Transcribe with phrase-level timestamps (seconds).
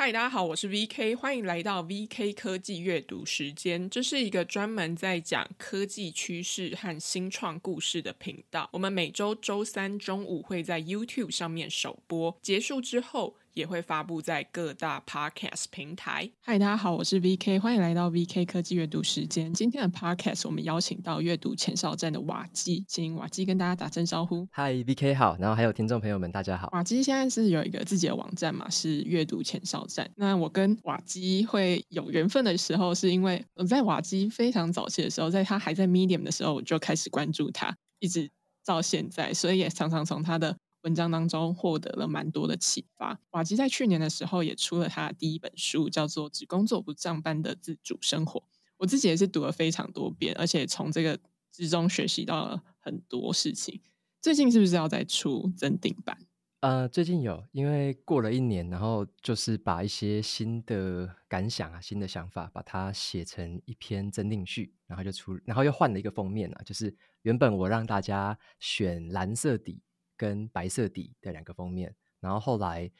[0.00, 3.90] 嗨，大家好，我是 VK，欢迎来到 VK 科技阅读时间。
[3.90, 8.66] 这是一个专门在讲科技趋势和新创故事的频道。
[8.72, 16.30] 我们每周周三中午会在 YouTube 上面首播，结束之后，也会发布在各大 Podcast 平台。
[16.40, 19.52] 嗨，大家好，我是 VK，欢迎来到 VK 科技阅读时间。
[19.52, 24.46] 今天的 Podcast 我们邀请到阅读前哨站的瓦基，请瓦基跟大家打声招呼。
[24.52, 26.68] 嗨，VK 好，然后还有听众朋友们，大家好。
[26.72, 30.08] 瓦基现在是有一个自己的网站嘛，是阅读前哨站。
[30.16, 38.30] 那我跟瓦基会有缘分的时候，是因为我在瓦基非常早期的时候，在他还在 Medium 的时候，我就开始关注他，一直
[38.64, 40.56] 到现在，所以也常常从他的。
[40.82, 43.20] 文章当中获得了蛮多的启发。
[43.30, 48.40] 瓦基在去年的时候也出了他的第一本书，叫做《只工作不上班的自主生活》。
[48.78, 51.18] 我自己也是读了非常多遍，而且从这个
[51.52, 53.80] 之中学习到了很多事情。
[54.22, 56.16] 最近是不是要再出增订版？
[56.60, 69.80] 呃，最近有，因为过了一年，然后就是把一些新的感想啊、新的想法，把它写成一篇增订序，然后就出，然后又换了一个封面啊，就是原本我让大家选蓝色底。
[70.20, 72.90] 跟白色底的两个封面，然后后来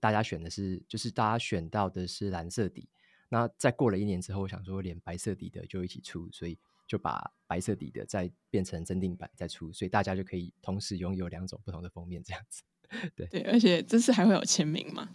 [0.00, 2.88] 大家选的是，就是大家选到的是蓝色底。
[3.28, 12.64] 那再过了一年之后，我想说连白色底的就一起出，所以就把白色底的再变成增定版再出，所以大家就可以同时拥有两种不同的封面这样子。
[13.14, 15.08] 对对，而且这次还会有签名吗？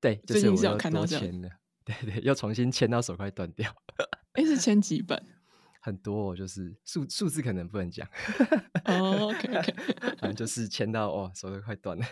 [0.00, 1.50] 对，就是、最近是有看到这样的，
[1.84, 3.74] 对对，又重新签到手快断掉。
[4.34, 5.20] 哎，是签几本？
[5.84, 8.06] 很多、哦，就是数数字可能不能讲。
[8.86, 9.74] 哦、oh,，OK OK，
[10.18, 12.06] 反正就是签到哦，手都快断了。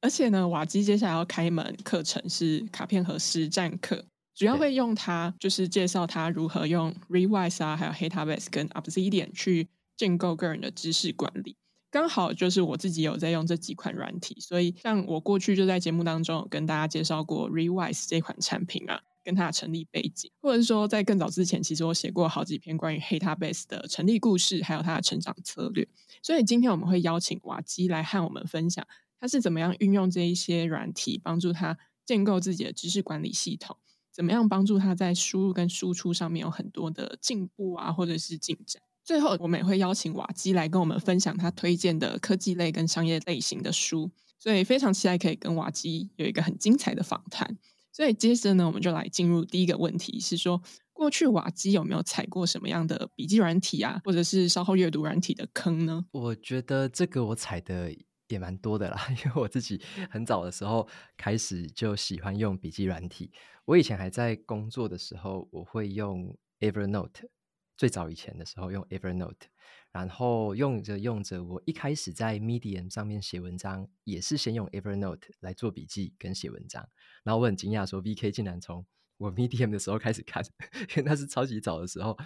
[0.00, 11.56] 而且呢，瓦基接下来要开一门课程是卡片和实战课，主要会用它，就是介绍他如何用 Readwise 啊，还有 Heptabase 跟 Obsidian 去建构个人的知识管理。
[11.90, 19.02] 刚好就是我自己有在用这几款软体，所以像我过去就在节目当中有跟大家介绍过 Readwise 这款产品啊。
[19.22, 25.86] 跟它的成立背景，或者是说在更早之前，其实我写过好几篇关于 Heptabase 的成立故事，还有它的成长策略。
[26.22, 28.86] 所以今天我们会邀请瓦基来和我们分享，
[29.20, 33.76] 他是怎么样运用这一些软体，帮助他建构自己的知识管理系统，
[34.12, 38.82] 怎么样帮助他在输入跟输出上面有很多的进步啊，或者是进展。
[39.04, 44.10] 最后，我们也会邀请瓦基来跟我们分享他推荐的科技类跟商业类型的书。
[44.38, 47.58] 所以非常期待可以跟瓦基有一个很精彩的访谈。
[47.92, 50.62] 所以接着呢，我们就来进入第一个问题，是说
[50.92, 56.04] 过去瓦基有没有踩过什么样的笔记软体啊，或者是稍后阅读软体的坑呢？
[56.12, 57.94] 我觉得这个我踩的
[58.28, 59.80] 也蛮多的啦， 因为我自己
[60.10, 60.86] 很早的时候
[61.16, 63.32] 开始就喜欢用笔记软体。
[63.64, 67.28] 我以前还在工作的时候，我会用 Evernote，
[67.76, 69.48] 最早以前的时候用 Evernote。
[69.92, 76.88] 然后用着用着，我一开始在 Medium 上面写文章，也是先用 Evernote 来做笔记跟写文章。
[77.24, 78.86] 然后我很惊讶，说 VK 竟然从
[79.16, 80.44] 我 Medium 的时候开始看，
[80.90, 82.16] 因为那是超级早的时候。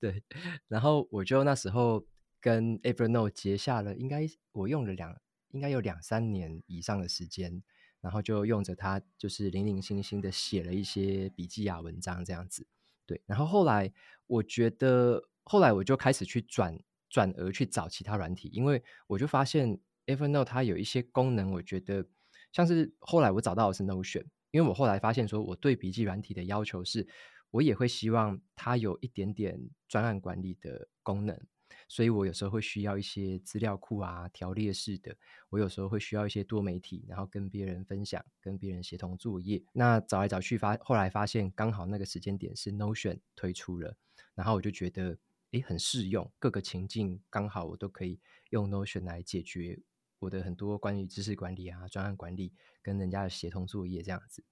[0.00, 0.24] 对，
[0.66, 2.04] 然后我就那时候
[2.40, 5.16] 跟 Evernote 结下了，应该我用了两，
[5.52, 7.62] 应该有两三年以上的时间。
[8.00, 12.66] 然后就用着它，就是零零星星的写了一些笔记啊文章这样子。
[13.06, 13.92] 对，然后后来
[14.26, 16.76] 我觉得，后来我就开始去转。
[17.14, 22.04] 转而去找其他软体，因为我就发现 Evernote 它有一些功能，我觉得
[22.50, 27.06] 像是后来我找到的是 Notion，因为我后来发现说我对笔记软体的要求是，
[27.52, 31.40] 我也会希望它有一点点专案管理的功能，
[31.86, 35.16] 所以我有时候会需要一些资料库啊、条列式的，
[35.50, 39.62] 我有时候会需要一些多媒体，然后跟别人分享、跟别人协同作业。
[39.72, 43.96] 那找来找去发，后来发现刚好那个时间点是 Notion 推出了，
[44.34, 45.16] 然后我就觉得。
[45.54, 48.18] 诶，很适用，各个情境刚好我都可以
[48.50, 49.80] 用 Notion 来解决
[50.18, 54.42] 我的很多关于知识管理啊、专案管理跟人家的协同作业这样子。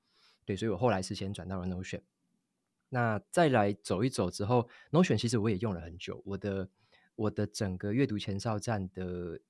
[0.44, 2.02] 对，所以我后来是先转到了 Notion。
[2.88, 6.22] 那再来走一走之后，Notion 其实我也用了很久。
[6.24, 6.70] 我的
[7.16, 9.40] 我的整个阅读前哨站的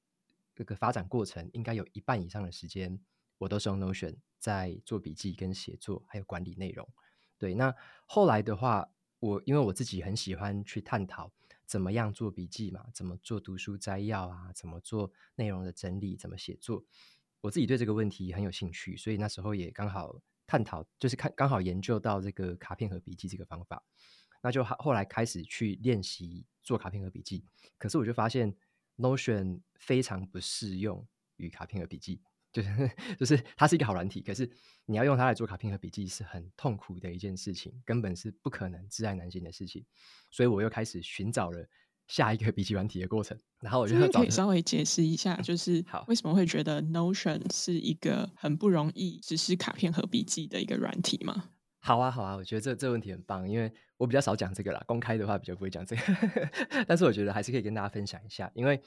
[0.54, 2.98] 这个发展过程，应该有一半以上的时间，
[3.36, 6.88] 我都是用 Notion 在做笔记跟写作，还有管理内容。
[7.37, 7.75] 对，那
[8.06, 8.88] 后来的话，
[9.19, 11.31] 我因为我自己很喜欢去探讨。
[11.72, 12.84] 怎么样做笔记嘛？
[12.92, 14.52] 怎么做读书摘要啊？
[14.54, 16.19] 怎么做内容的整理？
[16.19, 16.84] 怎么写作？
[17.40, 23.82] 我自己对这个问题很有兴趣，所以那时候也刚好探讨，就是看刚好研究到这个卡片和笔记这个方法，
[24.42, 27.42] 那就后来开始去练习做卡片和笔记。
[27.78, 28.54] 可是我就发现
[28.98, 32.20] Notion 非常不适用于卡片和笔记。
[32.52, 34.49] 就是就是它是一个好软体，可是
[34.87, 39.84] 你要用它来做卡片和笔记是很痛苦的一件事情，根本是不可能、至爱难行的事情。
[40.31, 41.66] 所以我又开始寻找了
[42.06, 43.38] 下一个笔记软体的过程。
[43.60, 51.50] 然后我就可以稍微解释一下， 就是为什么会觉得 Notion 是一个很不容易实施卡片和笔记的一个软体吗？
[51.78, 56.02] 好啊，好啊，我觉得这这个问题很棒，因为我比较少讲这个啦，公开的话比较不会讲这个，
[56.87, 58.81] 但是我觉得还是可以跟大家分享一下，因为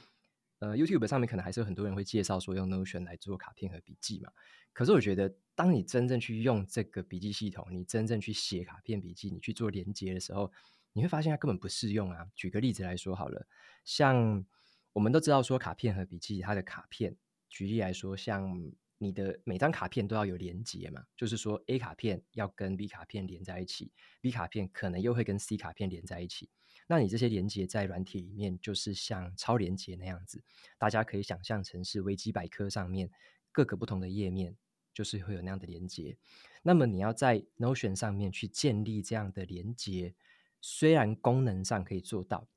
[0.60, 4.32] 呃 YouTube 上面可能还是有很多人会介绍说用 Notion 来做卡片和笔记嘛，
[4.74, 10.52] 可是我觉得当你真正去用这个笔记系统，你真正去写卡片笔记，你去做连接的时候，
[10.94, 12.26] 你会发现它根本不适用啊。
[12.36, 13.46] 举个例子来说好了，
[13.84, 14.46] 像
[14.94, 17.16] 我们都知道说卡片和笔记，它的卡片，
[17.50, 23.92] 举例来说，像你的每张卡片都要有连接嘛，就是说 A 卡片要跟 B 卡片连在一起
[24.22, 26.50] ，B 卡片可能又会跟 C 卡片连在一起。
[26.88, 30.44] 那你这些连接在软体里面就是像超连接那样子，
[30.78, 33.10] 大家可以想象成是维基百科上面
[33.52, 34.56] 各个不同的页面，
[34.94, 36.18] 就是会有那样的连接。
[36.62, 40.14] 那么你要在 Notion 上面去建立这样的连接，
[40.62, 42.48] 虽然功能上可以做到，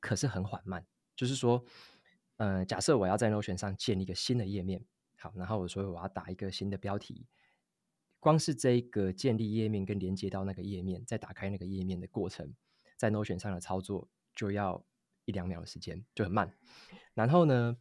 [0.00, 0.86] 可是很缓慢。
[1.16, 1.64] 就是说，
[2.36, 4.84] 呃，假设我要在 Notion 上建立一个新的页面，
[5.16, 7.26] 好，然后我说我要打一个新的标题，
[8.18, 12.52] 光是这一个建立页面跟连接到那个页面，再打开那个页面的过程，
[13.04, 14.82] 在 Notion 上的操作就要
[15.26, 16.50] 一两秒的时间，就很慢。
[17.12, 17.76] 然后呢，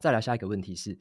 [0.00, 0.98] 再来下一个问题是，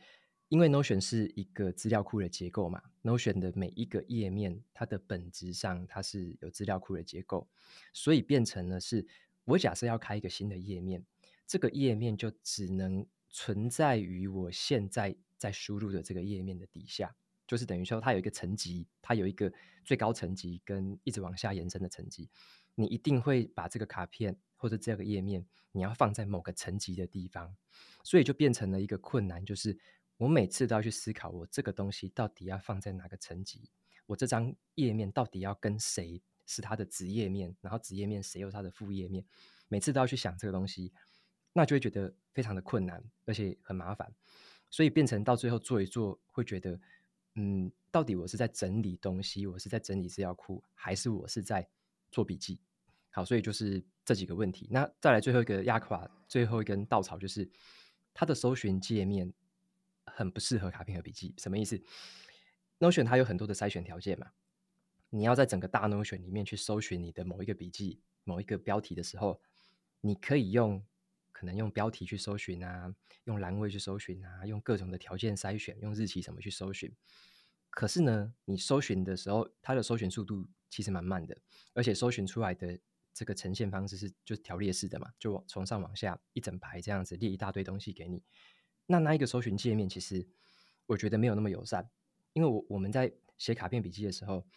[0.49, 7.49] 因为 Notion 是一个资料库的结构嘛，Notion 的每一个页面，它的本质上它是有资料库的结构，
[7.91, 9.07] 所以变成了是
[9.45, 11.03] 我假设要开一个新的页面。
[11.47, 17.15] 这个页面就只能存在于我现在在输入的这个页面的底下，
[17.47, 19.51] 就是等于说它有一个层级，它有一个
[19.83, 22.29] 最高层级跟一直往下延伸的层级。
[22.79, 27.53] 你一定会把这个卡片或者这个页面，你要放在某个层级的地方，
[28.05, 29.77] 所以就变成了一个困难，就是
[30.15, 33.69] 我每次都要去思考，我这个东西到底要放在哪个层级，
[34.05, 39.25] 我这张页面到底要跟谁是它的子页面，然后子页面谁又是它的副页面，
[39.67, 40.93] 每次都要去想这个东西。
[41.51, 44.13] 那就会觉得非常的困难，而且很麻烦，
[44.69, 46.79] 所以变成到最后做一做，会觉得，
[47.35, 51.67] 嗯，到底我是在整理东西，我是在整理资料库，还是我是在
[52.11, 52.59] 做笔记？
[53.11, 54.67] 好，所以就是这几个问题。
[54.69, 57.49] 那再来最后一个压垮最后一根稻草，就是
[58.13, 59.33] 它的搜寻界面
[60.05, 61.33] 很不适合卡片和笔记。
[61.37, 61.81] 什么意思
[62.79, 64.31] ？Notion 它有很多的筛选条件嘛，
[65.09, 69.41] 你要在整个大 Notion 里面去搜寻你的某一个笔记、某一个标题的时候，
[70.01, 70.83] 你可以用。
[71.31, 76.93] 可能用标题去搜寻啊，用栏位去搜寻啊，用各种的条件筛选，用日期什么去搜寻。
[77.69, 81.37] 可是呢，你搜寻的时候，它的搜寻速度其实蛮慢的，
[81.71, 82.77] 而且搜寻出来的
[83.19, 88.23] 这个呈现方式是就是条列式的嘛，就从上往下一整排这样子列一大堆东西给你。
[88.85, 90.25] 那那一个搜寻界面，其实
[90.85, 91.89] 我觉得没有那么友善，
[92.31, 94.47] 因为我我们在写卡片笔记的时候。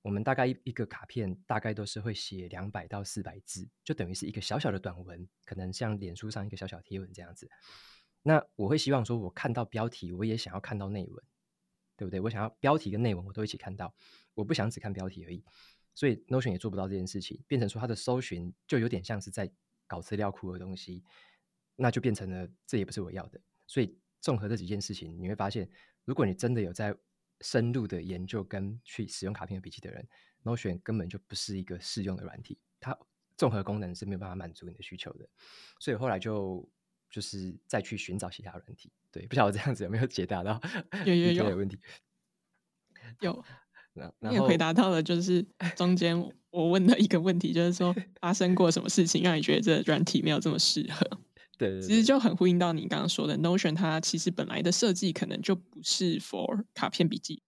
[0.00, 7.50] 我们大概一一个卡片大概都是会写两百到四百字，就等于是一个小小的短文，可能像脸书上一个小小贴文这样子。
[8.22, 11.24] 那我会希望说，我看到标题，我也想要看到内文，
[11.96, 12.20] 对不对？
[12.20, 13.92] 我想要标题跟内文我都一起看到，
[14.34, 15.44] 我不想只看标题而已。
[15.98, 19.50] 所以 Notion 也做不到这件事情，变成说它的搜寻就有点像是在
[19.88, 21.02] 搞资料库的东西，
[21.74, 23.40] 那就变成了这也不是我要的。
[23.66, 25.68] 所以综合这几件事情，你会发现，
[26.04, 26.96] 如果你真的有在
[27.40, 30.08] 深入的研究跟去使用卡片和笔记的人
[30.44, 32.96] ，Notion 根本就不是一个适用的软体，它
[33.36, 35.28] 综合功能是没有办法满足你的需求的，
[35.80, 36.70] 所以后来就
[37.10, 38.92] 就是再去寻找其他软体。
[39.10, 40.62] 对，不晓得这样子有没有解答到
[41.04, 41.76] 有有有问题？
[43.20, 43.44] 有，
[44.20, 45.44] 你也回答到了，就是
[45.76, 46.16] 中间
[46.50, 51.04] 我问的一个问题，就是说发生过什么事情让你觉得这软体没有这么适合？
[51.58, 57.42] 对，对，对，其实就很呼应到你刚刚说的，Notion 它其实本来的设计可能就不是 for 卡片笔记，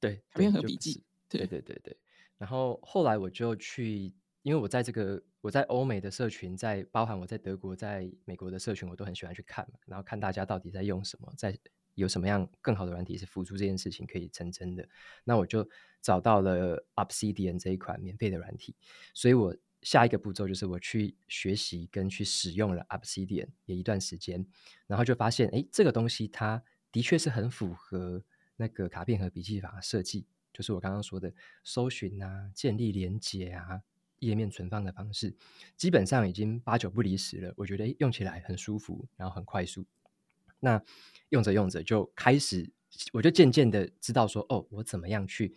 [0.00, 1.96] 对，卡片和笔记，对对对对。
[2.38, 11.54] 然后后来我就去，因为我在这个我在欧美的社群，在包含我在德国、在美国的社群，我都很喜欢去看嘛，然后看大家到底在用什么，在
[12.00, 14.88] 有什么样更好的软体是辅助这件事情可以成真的。
[15.24, 15.68] 那我就
[16.02, 18.74] 找到了 Obsidian 这一款免费的软体，
[19.14, 19.56] 所以我。
[19.82, 24.46] 下一个步骤就是我去学习跟去使用了 Obsidian 也一段时间，
[24.86, 28.22] 然后就发现，哎，这个东西它的确是很符合
[28.56, 31.32] 那个卡片和笔记法设计，就是我刚刚说的
[31.64, 33.80] 搜寻啊、建立连接啊、
[34.18, 35.34] 页面存放的方式，
[35.78, 37.54] 基本上已经八九不离十了。
[37.56, 39.86] 我觉得用起来很舒服，然后很快速。
[40.60, 40.80] 那
[41.30, 42.70] 用着用着就开始，
[43.12, 45.54] 我就渐渐的知道说，哦，我怎么样去。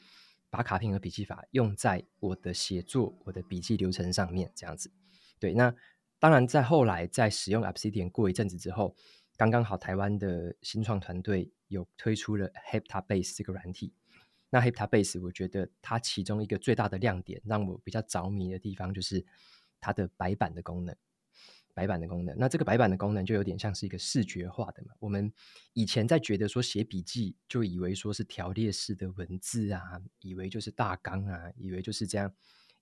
[0.49, 4.91] 把卡片和笔记法用在我的写作、我的笔记流程上面，这样子。
[5.39, 5.73] 对，那
[6.19, 8.95] 当然在后来在使用 Obsidian 过一阵子之后，
[9.35, 13.95] 刚刚好台湾的新创团队有推出了 Heptabase 这个软体。
[14.51, 19.25] 那 Heptabase 我觉得它其中一个最大的亮点，让我比较着迷的地方就是
[19.79, 20.95] 它的白板的功能。
[21.73, 22.35] 白板的功能。
[22.37, 24.93] 那这个白板的功能就有点像是一个视觉化的嘛。
[24.99, 25.31] 我们
[25.73, 32.33] 以前在觉得说写笔记，就以为说是条列式的文字啊，以为就是大纲啊，以为就是这样，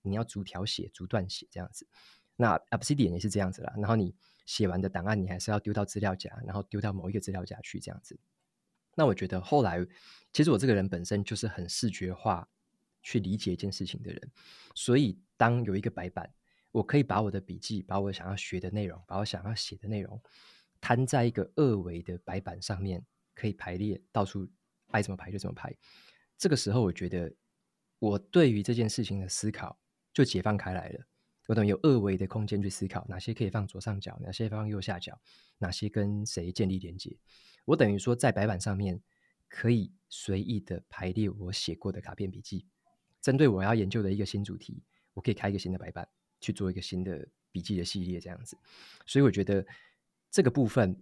[0.02, 1.86] 你要逐条写、逐段写这样子。
[2.36, 3.72] 那 Obsidian 也是这样子啦。
[3.76, 4.14] 然后你
[4.46, 8.18] 写完的档案，你还是要丢到资料夹，然后丢到某一个资料夹去这样子。
[8.94, 9.78] 那我觉得后来，
[10.32, 12.46] 其实我这个人本身就是很视觉化
[13.02, 14.30] 去理解一件事情的人，
[14.74, 16.30] 所以当有一个白板，
[16.72, 20.20] 我可以把我的笔记、把我想要学的内容、把我想要写的内容，
[20.80, 24.48] 摊在一个二维的白板上面，可以排列，到处
[24.88, 25.72] 爱怎么排就怎么排。
[26.36, 27.32] 这个时候，我觉得
[27.98, 29.78] 我对于这件事情的思考
[30.12, 31.06] 就解放开来了。
[31.46, 35.20] 我等于有二维的空间去思考，哪些可以放左上角，哪些放右下角，
[35.58, 37.16] 哪些跟谁建立连接。
[37.64, 39.00] 我等于说，在白板上面
[39.48, 42.66] 可以随意的排列我写过的卡片笔记。
[43.20, 44.82] 针对我要研究的一个新主题，
[45.14, 46.08] 我可以开一个新的白板
[46.42, 48.58] 去做一个新的笔记的系列，这样子。
[49.06, 49.64] 所以我觉得
[50.30, 50.94] 这个部分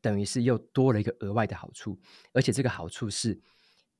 [0.00, 1.98] 等于是又多了一个额外的好处，
[2.32, 3.38] 而且这个好处是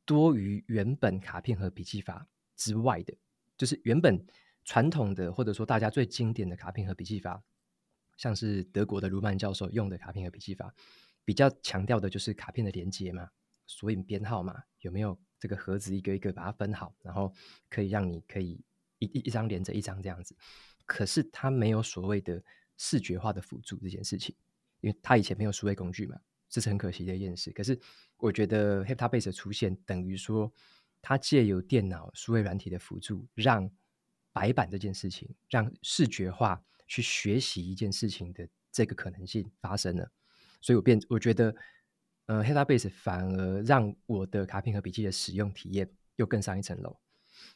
[0.05, 3.13] 多于原本卡片和笔记法之外的，
[3.59, 4.25] 就是原本
[4.65, 7.43] 传统的或者说大家最经典的卡片和笔记法，
[8.17, 10.73] 像是德国的卢曼教授用的卡片和笔记法。
[11.25, 13.29] 比较强调的就是卡片的连接嘛，
[13.67, 17.33] 索引编号嘛，有没有这个盒子一个一个把它分好，然后
[17.69, 18.61] 可以让你可以
[19.01, 20.37] 一一一张连着一张这样子。
[20.87, 22.43] 可是它没有所谓的
[22.79, 24.35] 视觉化的辅助这件事情，
[24.81, 27.51] 因为它以前没有数位工具嘛，这是很可惜的一件事。
[27.51, 27.79] 可是
[28.17, 30.51] 我觉得 Heptabase 的出现，等于说
[31.03, 33.71] 它借由电脑数位软体的辅助，让
[34.33, 40.11] 白板这件事情，让视觉化去学习一件事情的这个可能性发生了。
[40.61, 41.55] 所以我变，我觉得，
[42.27, 46.97] 呃，Heptabase 反而让我的卡片和笔记的使用体验又更上一层楼。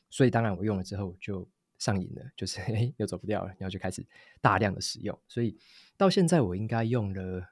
[0.08, 1.48] 所以当然我用了之后就
[1.80, 4.06] 上瘾了，就是诶又走不掉了，然后就开始
[4.40, 5.18] 大量的使用。
[5.26, 5.58] 所以
[5.96, 7.44] 到现在我应该用了，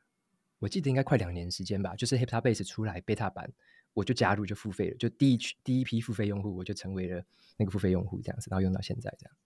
[0.61, 1.97] 我记得应该快两年时间吧。
[1.97, 3.51] 就是 Heptabase 出来 beta 版，
[3.95, 7.25] 我就加入就付费了，就第一第一批付费用户，我就成为了
[7.57, 9.37] 那个付费用户这样子，然后用到现在这样。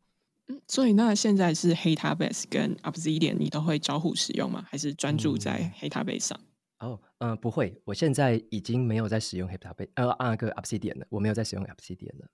[0.48, 4.66] 嗯，所以那现在是 Heptabase 跟 Obsidian，你都会交互使用吗？
[4.68, 6.40] 还是专注在 Heptabase 上？
[6.78, 12.28] 嗯、哦，嗯、呃，不会，我现在已经没有在使用 Heptabase，呃，那个 Obsidian 了，我没有在使用 Obsidian 了。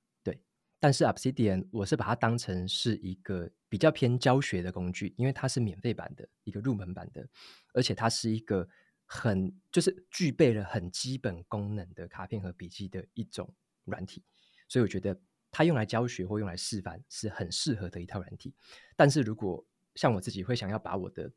[0.78, 7.28] 但是 Obsidian 我是把它当成是一个比较偏教学的工具，因为它是免费版的一个入门版的，
[7.73, 8.68] 而且它是一个
[9.04, 13.52] 很就是具备了很基本功能的卡片和笔记的一种
[13.85, 14.23] 软体，
[14.68, 15.18] 所以我觉得。
[15.50, 18.54] 它用来教学或用来示范是很适合的一套软体，
[18.94, 21.32] 但是如果像我自己会想要把我的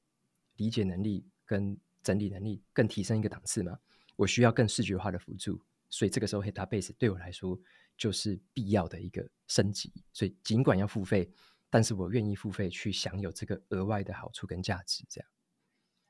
[0.58, 3.80] 理解能力跟整理能力更提升一个档次嘛，
[4.18, 7.58] 我需要更视觉化的辅助，所以这个时候 Heptabase 对我来说
[8.02, 9.94] 就是必要的一个升级。
[10.12, 11.30] 所以尽管要付费，
[11.70, 15.06] 但是我愿意付费去享有这个额外的好处跟价值。
[15.08, 15.30] 这样，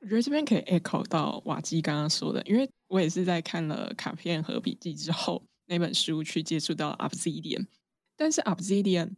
[0.00, 7.66] 我觉得这边可以 echo 到瓦基刚刚说的，因为我也是在看了卡片和笔记之后那本书去接触到 Obsidian。
[8.16, 9.16] 但是 Obsidian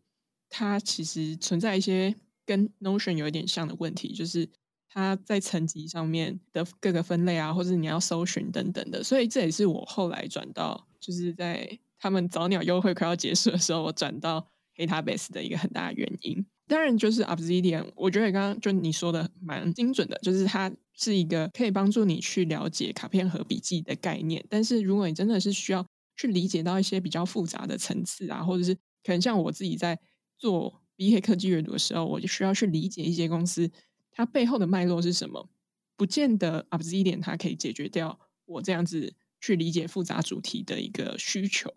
[0.49, 4.51] 它其实存在一些跟 Notion 有一点像的问题，就是
[4.89, 14.47] 它在层级上面的各个分类啊，或者你要搜寻等等的，所以这也是我后来转到，就是在他们早鸟优惠快要结束的时候，我转到
[14.77, 16.45] Heptabase 的一个很大的原因。
[16.67, 24.45] 当然，就是 Obsidian，我觉得刚刚就你说的蛮精准的，就是它是一个可以帮助你去了解卡片和笔记的概念。
[24.51, 25.83] 但是如果你真的是需要
[26.15, 29.99] 去理解到一些比较复杂的层次啊，或者是可能像我自己在
[30.37, 33.71] 做 BK 科技阅读的时候，我就需要去理解一些公司
[34.13, 35.49] 它背后的脉络是什么，
[35.97, 41.73] 不见得 Obsidian 它可以解决掉我这样子去理解复杂主题的一个需求。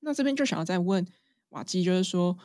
[0.00, 1.06] 那这边就想要再问
[1.50, 2.38] 瓦基，就是说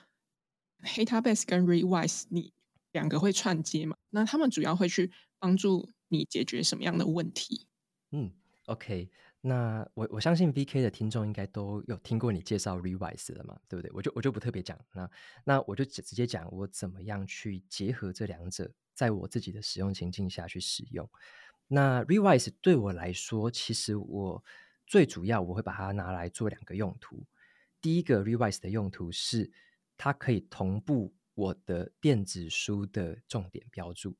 [0.82, 2.54] h a t a b a s e 跟 Rewise 你
[2.92, 3.96] 两个会串接吗？
[4.10, 7.68] 那他们主要会去帮助你解决什么样的问题？
[8.12, 8.32] 嗯
[8.66, 9.10] ，OK。
[9.46, 13.92] 那我我相信 VK 的听众应该都有听过你介绍 Rewise 了嘛，对不对？
[13.94, 15.10] 我就我就不特别讲，那
[15.44, 21.10] 那我就直直接讲我怎么样去结合这两者，在我自己的使用情境下去使用。
[21.68, 24.42] 那 Rewise 对我来说，其实我
[24.88, 27.26] 最主要我会把它拿来做两个用途。
[27.84, 29.52] 第一个 revise 的用途是
[29.98, 34.16] 它可以同步我的电子书的重点标注，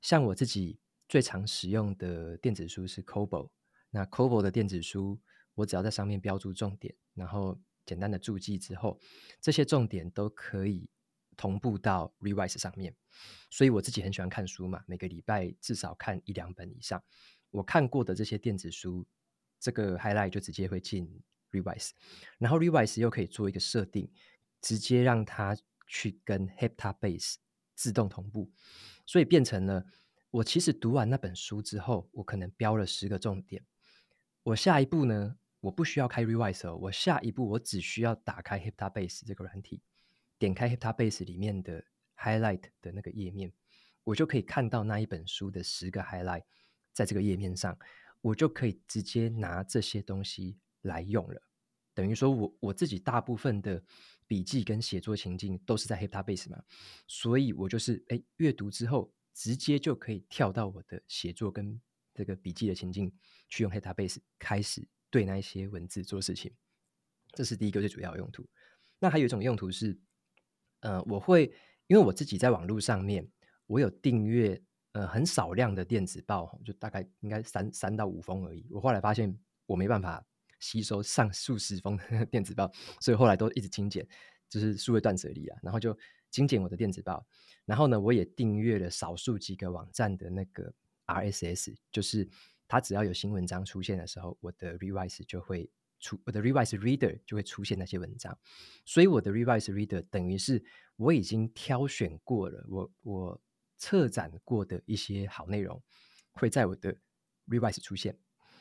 [0.00, 0.78] 像我自己
[1.08, 3.50] 最常使用的电子书是 Kobo。
[3.90, 5.20] 那 Kobo 的电子书，
[5.56, 9.00] 我只要在上面标注重点，然后简单的注记之后，
[9.40, 10.88] 这些重点都可以
[11.36, 12.94] 同步到 revise 上面。
[13.50, 17.02] 所以我自己很喜欢看书嘛，每个礼拜至少看一两本以上。
[17.50, 19.04] 我看过的这些电子书，
[19.58, 21.20] 这个 highlight 就直接会进
[21.52, 21.90] Revise，
[22.38, 24.10] 然后 Revise 又可以做一个设定，
[24.60, 25.56] 直接让它
[25.86, 27.36] 去跟 Heptabase
[27.74, 28.50] 自动同步，
[29.06, 29.84] 所以变成了
[30.30, 33.64] 我其实读完那本书之后，我可能标了十个重点，
[34.42, 39.82] 我下一步呢，我不需要开 Revise，哦，我下一步我只需要打开 Hyptabase 这个软体，
[40.38, 41.84] 点开 Hyptabase 里面的
[42.16, 43.52] Highlight 的那个页面，
[44.04, 46.44] 我就可以看到那一本书的十个 Highlight
[46.92, 47.78] 在这个页面上，
[48.20, 51.42] 我就可以直接拿这些东西来用了。
[51.94, 53.82] 等于说我我自己大部分的
[54.26, 56.62] 笔记跟写作情境都是在 Hyptabase 嘛，
[57.06, 61.80] 所以我就是哎阅读之后直接就可以跳到我的写作跟
[62.14, 63.12] 这个笔记的情境
[63.48, 64.86] 去用 Hyptabase 开始。
[65.10, 66.50] 对那一些文字做事情，
[67.34, 68.48] 这是第一个最主要的用途。
[68.98, 69.94] 那还有一种用途是，
[70.80, 71.52] 呃，我会
[71.86, 73.28] 因为我自己在网络上面，
[73.66, 74.58] 我有订阅
[74.92, 78.66] 呃很少量的电子报，就大概应该三三到五封而已。
[78.70, 80.24] 我后来发现我没办法
[80.62, 84.08] 吸收上数十封的 电子报，所以后来都一直精简，
[84.48, 85.58] 就是数位断舍离啊。
[85.62, 85.94] 然后就
[86.30, 87.26] 精简我的电子报，
[87.66, 90.72] 然后呢，我也订阅了少数几个网站的那个
[91.04, 92.26] RSS，就是。
[92.68, 98.38] 它只要有新文章出现的时候，我的 Revise 就会出，我的 Revise Reader 就会出现那些文章。
[98.86, 100.64] 所以我的 Revise Reader 等于是
[100.96, 103.40] 我已经挑选过了，我我
[103.76, 105.82] 策展过的一些好内容
[106.30, 106.96] 会在我的
[107.46, 108.18] Revise 出现。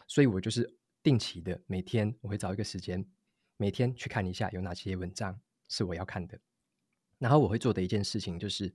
[0.07, 0.69] 所以我就是
[1.03, 3.05] 定期的每天我会找一个时间，
[3.57, 6.39] 每天去看一下有哪些文章是我要看的。
[7.17, 8.73] 然后我会做的一件事情就是，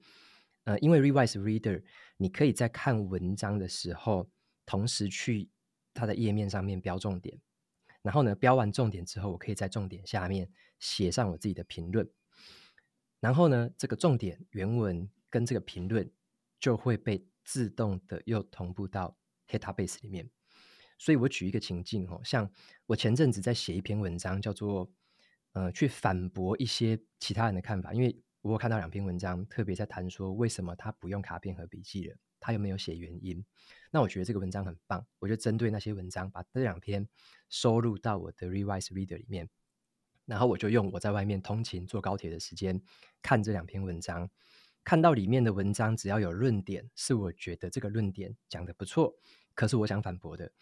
[0.64, 1.83] 呃，因为 Revise Reader
[2.16, 4.30] 你可以在看文章的时候。
[4.68, 5.49] 同时去
[5.95, 7.40] 它的页面上面标重点，
[8.02, 12.11] 然后呢，标完重点之后，我可以在重点下面写上我自己的评论，
[13.21, 16.11] 然后呢，这个重点原文跟这个评论
[16.59, 19.16] 就会被自动的又同步到
[19.47, 20.28] Hitabase 里面。
[20.98, 22.50] 所以我举一个情境哦，像
[22.86, 24.90] 我前阵子在写一篇文章，叫做
[25.52, 32.16] 呃，去反驳一些其他人的看法，因为我看到两篇文章，特别在谈说为什么他不用卡片和笔记了。
[32.38, 33.44] 他有没有写原因？
[33.90, 37.08] 那我觉得这个文章很棒，我就针对那些文章，把这两篇
[37.48, 39.48] 收录到我的 Revise Reader 里面，
[40.26, 42.80] 然后我就用我在外面通勤坐高铁的时间
[43.22, 44.30] 看这两篇文章，
[44.85, 49.16] 看到里面的文章只要有论点是我觉得这个论点讲得不错，
[49.54, 50.52] 可是我想反驳的，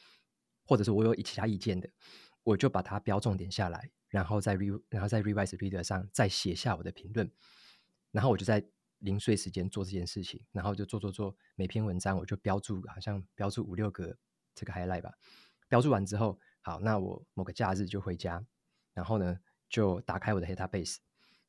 [0.64, 1.88] 或者是我有其他意见的，
[2.42, 7.30] 我就把它标重点下来，然后在 Re 然后在 Revise Reader 上再写下我的评论，
[8.10, 8.64] 然后我就在。
[9.00, 14.16] 零碎时间做这件事情，然后就做做做，每篇文章我就标注，好像标注五六个
[14.54, 15.12] 这个 highlight 吧。
[15.68, 18.42] 标注完之后，好，那我某个假日就回家，
[18.94, 20.96] 然后呢就打开我的 data base，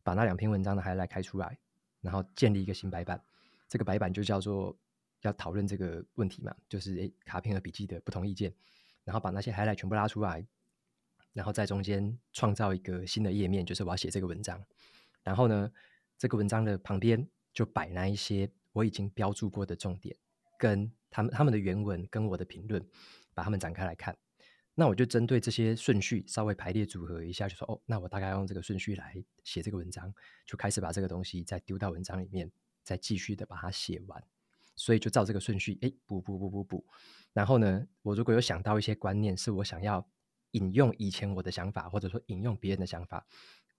[0.04, 1.58] 把那两篇文章的 highlight 开出来，
[2.02, 3.24] 然后建立一个新白板。
[3.70, 4.78] 这个白板就叫做
[5.22, 8.54] 要讨论这个问题嘛，就是诶卡片和笔记的不同意见，
[9.06, 10.46] 然后把那些 highlight 全部拉出来，
[11.32, 14.62] 然后在中间创造一个新的页面，就是我要写这个文章。
[15.24, 15.72] 然后呢，
[16.18, 17.26] 这个文章的旁边。
[17.56, 20.14] 就摆那一些我已经标注过的重点，
[20.60, 22.86] 跟他们他们的原文跟我的评论，
[23.34, 24.14] 把他们展开来看。
[24.74, 30.14] 那我就针对这些顺序稍微排列组合一下，就说哦，那我大概用这个顺序来写这个文章，
[30.46, 32.52] 就开始把这个东西再丢到文章里面，
[32.84, 34.22] 再继续的把它写完。
[34.76, 36.86] 所以就照这个顺序，哎，补补补补补。
[37.34, 40.08] 然后呢，我如果有想到一些观念是我想要
[40.52, 43.26] 引用以前我的想法，或者说引用别人的想法，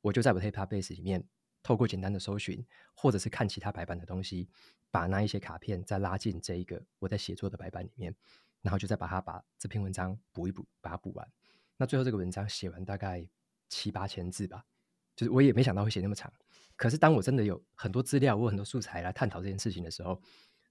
[0.01, 1.27] 我就在我的 Hyptabase 里面。
[1.63, 4.49] 透过简单的搜寻，或者是看其他白板的东西，
[4.93, 8.15] 把那一些卡片再拉进这一个我在写作的白板里面，
[8.63, 11.29] 然后就再把它把这篇文章补一补，把它补完。
[11.77, 13.29] 那最后这个文章写完大概
[13.69, 14.65] 七八千字吧，
[15.17, 16.33] 就是我也没想到会写那么长。
[16.77, 20.23] 可是当我真的有很多资料，我有很多素材来探讨这件事情的时候，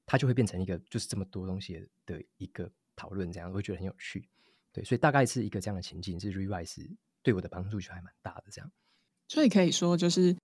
[0.05, 4.27] 它就会变成一个就是这么多东西的一个讨论，这样我会觉得很有趣。
[4.71, 8.45] 对，所以大概是一个这样的情境，是 Revise 对我的帮助就还蛮大的。
[8.51, 8.71] 这样，
[9.27, 10.35] 所以可以说就是。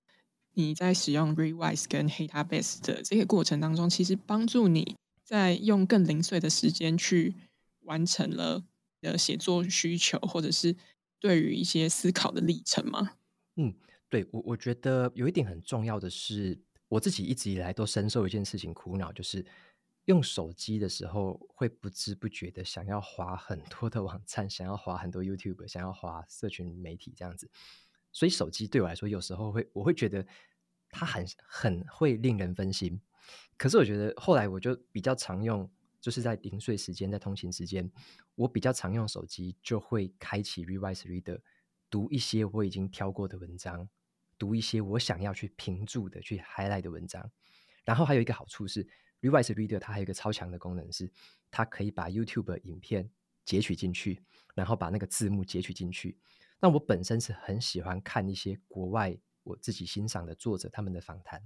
[0.54, 7.34] 你在使用 Revise 跟 Hyptabase 的这个过程当中，其实帮助你在用更零碎的时间去
[7.84, 8.62] 完成了
[9.00, 10.76] 的写作需求，或者是
[11.21, 13.12] 对于一些思考的历程吗？
[13.56, 13.74] 嗯，
[14.10, 16.60] 对，我我觉得有一点很重要的是，
[16.91, 19.45] 我自己一直以来都深受一件事情苦恼，就是
[20.06, 27.49] 用手机的时候会不知不觉的想要滑很多的网站，想要滑很多 YouTube，想要滑社群媒体这样子。
[28.12, 30.27] 所以手机对我来说，有时候会，我会觉得
[30.89, 32.99] 它很很会令人分心。
[33.56, 37.89] 可是我觉得后来我就比较常用，就是在零碎时间，在通勤时间，
[38.36, 41.39] 我比较常用手机，就会开启 Revise Reader，
[41.89, 43.88] 读一些我已经挑过的文章，
[44.41, 47.32] 读一些我想要去评注的、去 highlight 的文章。
[47.86, 48.84] 然后还有一个好处是
[49.21, 51.08] ，Revise Reader 它还有一个超强的功能是，
[51.51, 53.08] 它可以把 YouTube 影片
[53.45, 54.23] 截取进去，
[54.56, 56.17] 然后把那个字幕截取进去。
[56.60, 61.39] 那我本身是很喜欢看一些国外我自己欣赏的作者他们的访谈，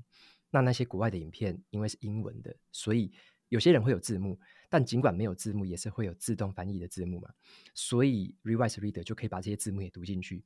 [0.49, 3.11] 那那些国外的影片因为是英文的，所以
[3.49, 7.29] 有些人会有字幕，但尽管没有字幕，也是会有自动翻译的字幕嘛。
[7.73, 10.45] 所以 Revise Reader 就可以把这些字幕也读进去，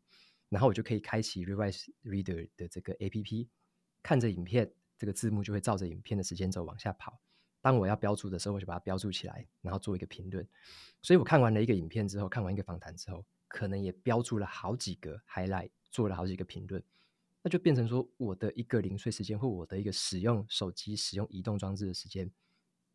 [0.49, 3.47] 然后我就可以开启 Revise Reader 的这个 APP，
[4.03, 7.19] 看着影片，这个字幕就会照着影片的时间轴往下跑。
[7.61, 10.47] 当我要标注的时候，我就把它标注起来，然后做一个评论。
[11.01, 16.81] 所以我看完了一个影片之后，看完一个访谈之后，可能也标注了好几个 highlight，做了好几个评论。
[17.41, 22.29] 那就变成说，我的一个零碎时间，或我的一个使用手机、使用移动装置的时间，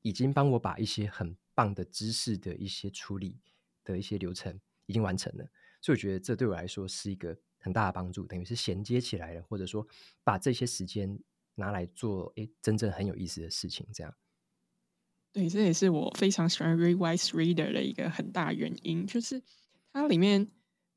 [0.03, 3.39] 已经帮我把一些很棒的知识的一些处理
[3.85, 5.47] 的一些流程已经完成了。
[5.85, 9.87] 所以我觉得这对我来说是一个很大的帮助，等于是衔接起来了，或者说
[10.23, 11.19] 把这些时间
[11.57, 13.87] 拿来做诶真正很有意思的事情。
[13.93, 14.15] 这样，
[15.31, 19.43] 对，这也是我非常喜欢 Rewise Reader 的一个很大原因，就是
[19.93, 20.49] 它里面。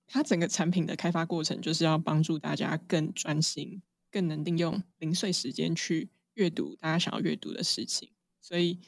[0.09, 8.09] 它整个产品的开发过程就是要帮助大家更专心、更能利用零碎时间去阅读大家想要阅读的事情。
[8.39, 8.79] 所以，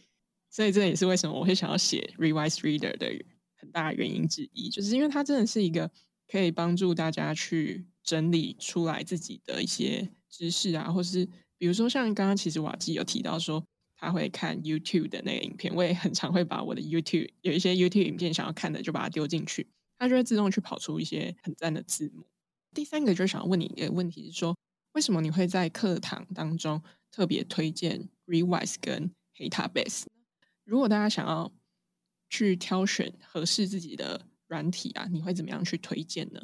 [0.50, 3.12] 所以这也是为什么我会想要写 Rewise Reader 的
[3.60, 5.90] 很大原因之一，就是因为它真的是一个
[6.28, 13.64] 可以帮助大家去整理出来自己的一些知识啊，或是比如说像刚刚其实瓦基有提到说
[13.96, 19.68] 他会看 YouTube 的那个影片，我也很常会把我的 YouTube 有一些 YouTube 影片想要看的就把它丢进去。
[20.02, 22.26] 它就会自动去跑出一些很赞的字幕。
[22.74, 24.56] 第三个就是想问你一个问题，是说
[24.94, 30.06] 为什么你会在课堂当中特别推荐 Rewise 跟 Hetabase？
[30.64, 31.52] 如果大家想要
[32.30, 36.40] 去挑选合适自己的软体啊，你会怎么样去推荐呢？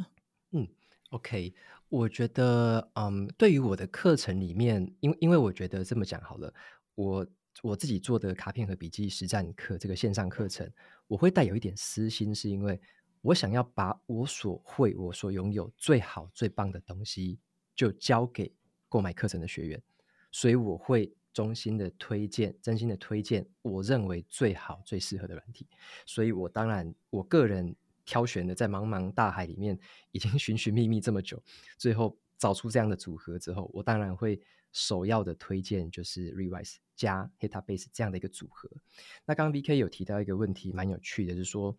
[0.52, 0.68] 嗯
[1.12, 1.54] ，OK，
[1.88, 6.54] 我觉得，嗯，对于我的课程里面，因因为我觉得这么讲好了，
[6.96, 7.28] 我
[7.62, 10.70] 我自己做的卡片和笔记实战课这个线上课程，
[11.08, 12.80] 我会带有一点私心，是因为。
[13.22, 17.40] 我想要把我所会、我所拥有最好、最棒的东西，
[17.76, 18.54] 就交给
[18.88, 19.82] 购买课程的学员，
[20.32, 25.68] 所以我会衷心的推荐、真心的推荐我认为最好、最适合的软体。
[26.08, 29.78] 所以我当然，我个人挑选的，在茫茫大海里面
[30.12, 31.44] 已经 寻寻觅觅这么久，
[31.78, 38.72] 最后找出这样的组合之后，我当然会首要的推荐就是 Rewise 加 Hetabase 这样的一个组合。
[39.26, 41.78] 那刚刚 VK 有提到一个问题，蛮有趣的，就是说，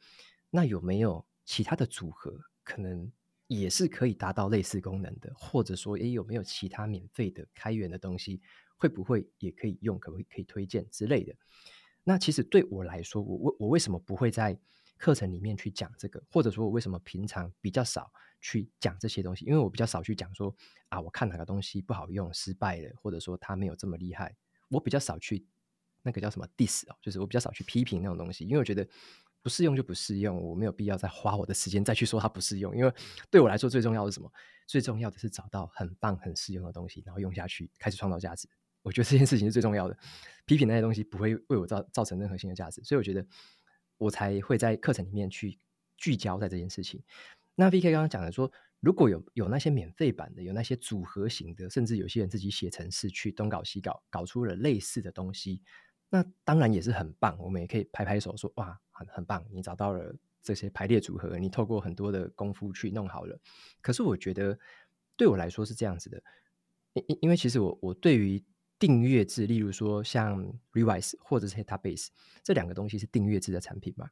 [0.50, 1.26] 那有没有？
[1.48, 3.08] 其他的组合可能
[3.46, 8.40] 也是可以达到类似功能的，或者说，也，有没有其他免费的开源的东西，
[8.76, 9.98] 会不会也可以用？
[9.98, 11.34] 可不可以推荐之类的？
[12.04, 14.58] 那其实对我来说，我为我为什么不会在
[14.96, 16.22] 课程里面去讲这个？
[16.30, 18.10] 或者说我为什么平常比较少
[18.40, 19.44] 去讲这些东西？
[19.44, 20.54] 因为我比较少去讲说
[20.88, 24.36] 啊，我看哪个东西不好用、失败了，或者说它没有这么厉害，
[24.68, 25.44] 我比较少去
[26.02, 28.86] 那个叫什么 diss 哦，就是我比较少去批评那种东西，因为我觉得。
[29.42, 32.92] 不适用就不适用，我没有必要再花我的时间再去说它不适用，因为
[33.30, 34.28] 对我来说最重要是什么？
[34.66, 38.48] 最重要的是找到很棒、很适用的东西，然后用下去，开始创造价值。
[38.86, 39.98] 我觉得这件事情是最重要的。
[40.44, 43.26] 批评那些东西不会为我造造成任何新的价值，所以我觉得
[43.98, 45.58] 我才会在课程里面去
[45.96, 47.02] 聚焦在这件事情。
[47.56, 55.62] 那 VK 刚刚讲的说，如果有有那些免费版的，有那些组合型的，甚至有些人自己写程式去东搞西搞，搞出了类似的东西。
[56.08, 63.36] 那当然也是很棒，我们也可以拍拍手说哇，很很棒，你找到了这些排列组合，你透过很多的功夫去弄好了。
[63.80, 64.56] 可是我觉得
[65.16, 66.22] 对我来说是这样子的，
[66.92, 68.40] 因因因为其实我我对于
[68.78, 72.08] 订阅制，例如说像 Revise 或者是 Hetabase
[72.42, 74.08] 这两个东西是订阅制的产品嘛，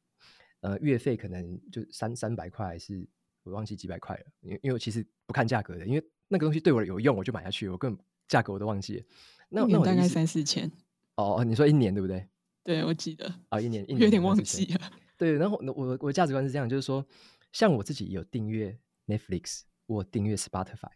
[0.61, 3.07] 呃，月费可能就三三百块，还是
[3.43, 9.05] 我忘记几百块了，因为因为我其实不看价格的，因为那个东西对我有用，我就买下去，我根本价格我都忘记了。
[9.51, 10.71] 那那我大概三四千。
[11.17, 12.27] 哦，你说一年对不对？
[12.65, 14.81] 对，我记得啊、哦，一年 一年有点忘记了。
[15.17, 17.07] 对，然后我我价值观是这样，就是说，
[17.53, 20.91] 像我自己有订阅 Netflix，我订阅 Spotify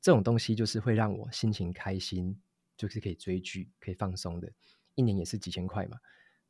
[0.00, 2.38] 这种东西，就是会让我心情开心，
[2.86, 4.52] 就是可以追剧、可以放松的。
[4.94, 5.98] 一年也是几千块嘛，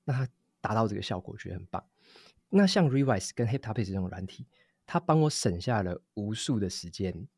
[0.05, 0.29] 那它
[0.61, 1.85] 达到这个效果，我觉得很棒。
[2.49, 4.47] 那像 Rewise 跟 Hetabase 这种软体，
[4.85, 7.29] 它帮我省下了无数的时间，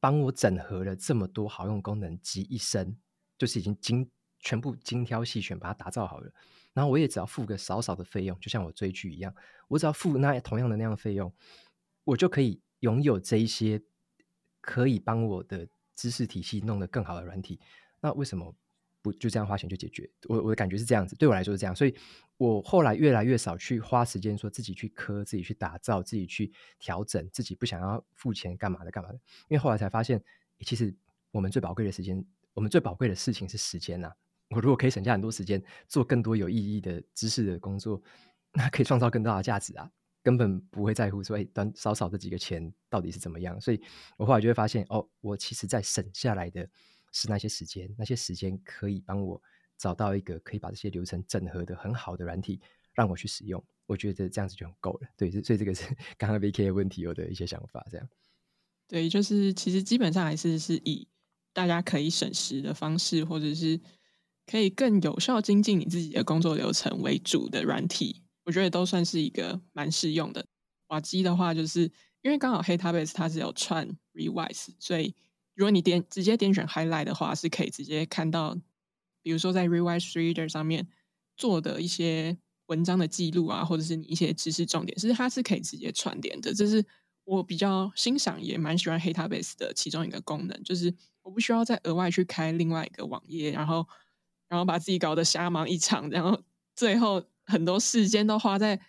[0.00, 2.96] 帮我整合了这么多好用功能集一身，
[3.36, 4.10] 就是已经精。
[4.40, 6.30] 全部精挑细选，把它打造好了，
[6.74, 9.34] 然后我也只要付个少少的费用，就像我追剧一样，
[9.68, 11.34] 我只要付那同样的那样的费用，
[12.04, 13.82] 我就可以拥有这一些
[14.60, 17.58] 可以帮我的知识体系弄得更好的软体。
[18.04, 18.54] 那为什么
[19.00, 20.06] 不就这样花钱就解决？
[20.28, 21.96] 我我的感觉是这样子，对我来说是这样，所以
[22.36, 29.14] 我后来越来越少去花时间说自己去磕、自己去打造、自己去调整、自己不想要付钱干嘛的干嘛的，
[29.48, 30.22] 因为后来才发现，
[30.60, 30.94] 其实
[31.30, 34.12] 我们最宝贵的时间，我们最宝贵的事情是时间呐、
[34.50, 38.02] 我如果可以省下很多时间做更多有意义的知识的工作，
[38.52, 39.90] 那可以创造更大的价值啊！
[40.22, 43.58] 根本不会在乎说，哎，短少少这几个钱到底是怎么样。
[43.60, 43.82] 所以
[44.18, 46.68] 我后来就会发现，哦，我其实在省下来的
[47.14, 49.40] 是那些时间，那些时间可以帮我
[49.78, 52.60] 找到一个可以把这些流程整合的很好的软体，
[52.92, 53.64] 让我去使用。
[53.86, 55.08] 我觉得这样子就很够了。
[55.16, 55.84] 对，所以这个是
[56.18, 58.08] 刚刚 VK 的问题，有的一些想法，这样。
[58.88, 61.08] 对，就是其实基本上还是是以
[61.52, 63.80] 大家可以省时的方式，或者是
[64.46, 70.44] 可以更有效精进你自己的工作流程为主的软体，我觉得都算是一个蛮适用的。
[70.88, 71.82] 瓦基的话，就是
[72.22, 75.14] 因为刚好 Heptabase 它是有串 Revise，所以
[75.54, 78.56] 如果你点直接点选 Highlight 的话，是可以直接看到，
[79.22, 80.88] 比如说在 Rewise Reader 上面
[81.36, 82.36] 做的一些
[82.66, 86.52] 文章的记录啊，或者是你一些知识重点，其实它是可以直接串联的。
[86.52, 86.84] 这是
[87.24, 93.86] 我比较欣赏，也蛮喜欢 Heptabase 的其中一个功能，就是我不需要再额外去开另外一个网页，然后
[94.48, 96.42] 然后把自己搞得瞎忙一场， 然后
[96.74, 98.80] 最后很多时间都花在。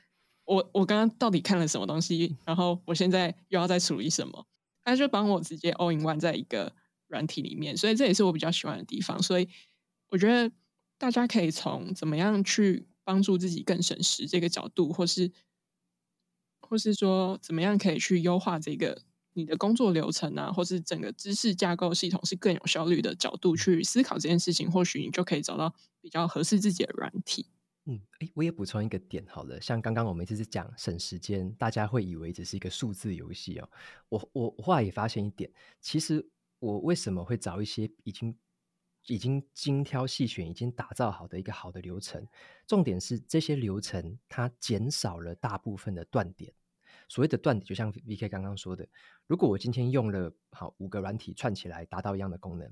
[0.46, 2.38] 我我刚刚到底看了什么东西？
[2.46, 4.46] 然后我现在又要再处理什么？
[4.86, 6.72] 他就帮我直接 all in one 在一个
[7.08, 9.22] 软体里面，所以这也是我比较喜欢的地方。
[9.22, 9.50] 所以
[10.10, 10.50] 我觉得
[10.98, 15.32] 大家可以从怎么样去帮助自己更省时这个角度，或是
[16.62, 19.02] 或是说怎么样可以去优化这个
[19.34, 27.48] 你的工作流程啊，或是整个知识架构系统是更有效率的角度去思考这件事情，或许你就可以找到比较合适自己的软体。
[27.88, 33.70] 嗯，诶，我也补充一个点好了，像刚刚我们一直是讲省时间，大家会以为只是一个数字游戏哦。
[34.10, 38.36] 我我后来也发现一点，其实我为什么会找一些已经
[39.06, 42.26] 已经精挑细选、已经打造好的一个好的流程，
[42.66, 46.52] 重点是这些流程它减少了大部分的断点。
[47.08, 48.88] 所谓的断点，就像 VK 刚刚说的，
[49.28, 52.68] 如果我今天用了好五个软体串起来达到一样的功能，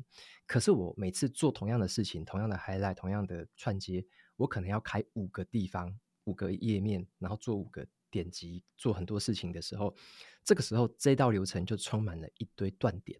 [0.47, 4.03] 可是我每次做同样的事情，同样的 highlight，同样的串接。
[4.35, 9.95] 我可能要开五个地方，五个页面，然后做五个点击，做很多事情的时候，
[10.43, 13.19] 这个时候这道流程就充满了一堆断点。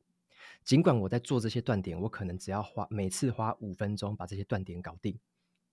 [0.64, 5.20] 尽管我在做这些断点，我可能只要花每次花五分钟把这些断点搞定，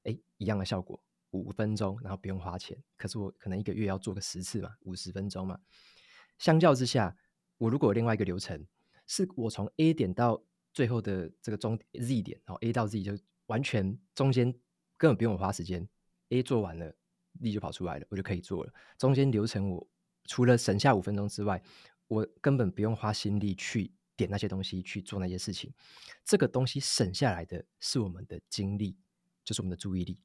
[0.05, 2.77] 哎，一样的效果，五分钟，然后不用花钱。
[2.97, 5.61] 可是我可能一个月要做个十次嘛，五十分钟嘛。
[6.39, 7.17] 相较之下，
[7.59, 8.67] 我如果有另外一个流程，
[9.07, 14.55] 是我从 A 点到最后的这个终 Z 点，然后 A 到 Z 就完全中间。
[15.01, 15.89] 根本不用我花时间
[16.29, 16.95] ，A 做完了
[17.41, 18.73] ，B 就跑出来了，我就可以做了。
[18.99, 19.89] 中间流程我
[20.25, 21.63] 除了省下五分钟之外，
[22.07, 25.73] 我根本不用花心力去点那些东西去做那些事情。
[26.23, 28.95] 这个东西省下来的是我们的精力，
[29.43, 30.19] 就是我们的注意力，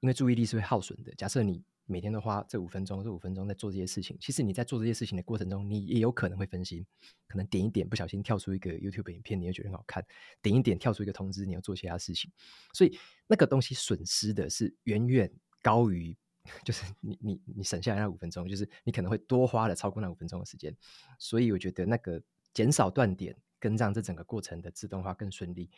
[0.00, 1.10] 因为注意力是会耗损的。
[1.14, 6.84] 假设你每天都花这五分钟，这五分钟在做这些事情，其实你在做这些事情的过程中，你也有可能会分心，
[7.26, 10.02] 可能点一点不小心跳出一个 YouTube 影片，你又觉得很好看；
[10.42, 12.30] 点一点跳出一个通知，你要做其他事情，
[12.74, 16.14] 所以那个东西损失的是远远高于，
[16.62, 20.76] 就是 你你你省下来那五分钟，就是你可能会多花了超过那五分钟的时间。
[21.18, 22.22] 所以我觉得那个
[22.52, 25.70] 减少断点跟让这整个过程的自动化更顺利，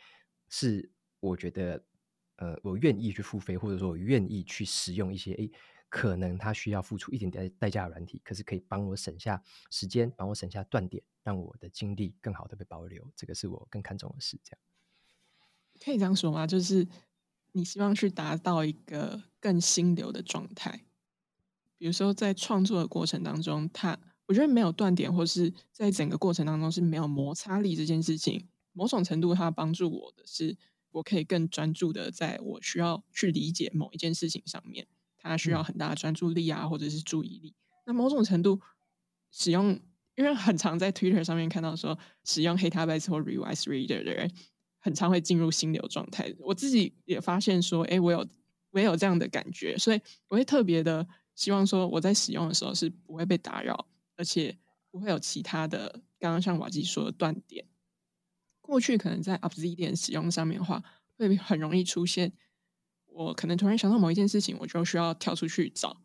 [0.49, 1.81] 是我觉得
[2.35, 5.49] 呃我愿意去付费，或者说我愿意去使用一些诶。
[5.91, 13.11] 可能他需要付出一点点代价的软体，可是可以帮我省下时间，帮我省下断点，让我的精力更好的被保留。
[13.13, 14.39] 这个是我更看重的事。
[14.41, 14.59] 这样
[15.83, 16.47] 可以这样说吗？
[16.47, 16.87] 就是
[17.51, 20.85] 你希望去达到一个更心流的状态。
[21.77, 30.57] 比如说在创作的过程当中，他我觉得没有断点，或是在整个过程当中是没有摩擦力这件事情，某种程度它帮助我的是，
[30.91, 34.87] 我可以更专注的在我需要去理解某一件事情上面。
[35.29, 37.53] 它需要很大的专注力啊，或者是注意力。
[37.85, 38.59] 那某种程度
[39.31, 39.79] 使用，
[40.15, 44.31] 因为很常在 Twitter 上面看到说，使用 Heptabase 或 Rewise Reader 的人，
[44.79, 46.33] 很常会进入心流状态。
[46.39, 48.27] 我自己也发现说，哎，我有
[48.71, 54.57] 我也有这样的感觉，所以我会特别的希望说，我在使用的时候是不会被打扰，而且
[54.91, 57.65] 不会有其他的，刚刚像瓦基说的断点。
[58.61, 60.81] 过去可能在 Obsidian 使用上面的话，
[61.17, 62.31] 会很容易出现。
[63.13, 66.01] 我可能突然想到某一件事情，我就需要跳出去找。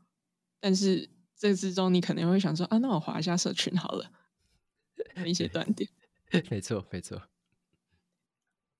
[0.60, 4.10] 但是这之中，你可能会想说啊，那我划一下社群好了，
[5.24, 5.88] 一些断点。
[6.50, 7.22] 没错，没错。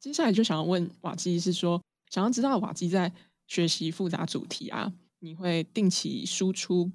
[0.00, 3.12] 接下来就想要问瓦基，是说想要知道瓦基在
[3.46, 6.90] 学习复杂主题啊，你会定期输出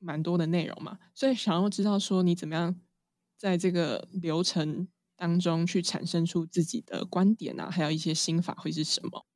[0.00, 0.98] 蛮多的内容嘛？
[1.14, 2.80] 所以想要知道说你怎么样
[3.36, 9.26] 在这个流程当中去产生出自己的观点啊，还有一些心法会是什么？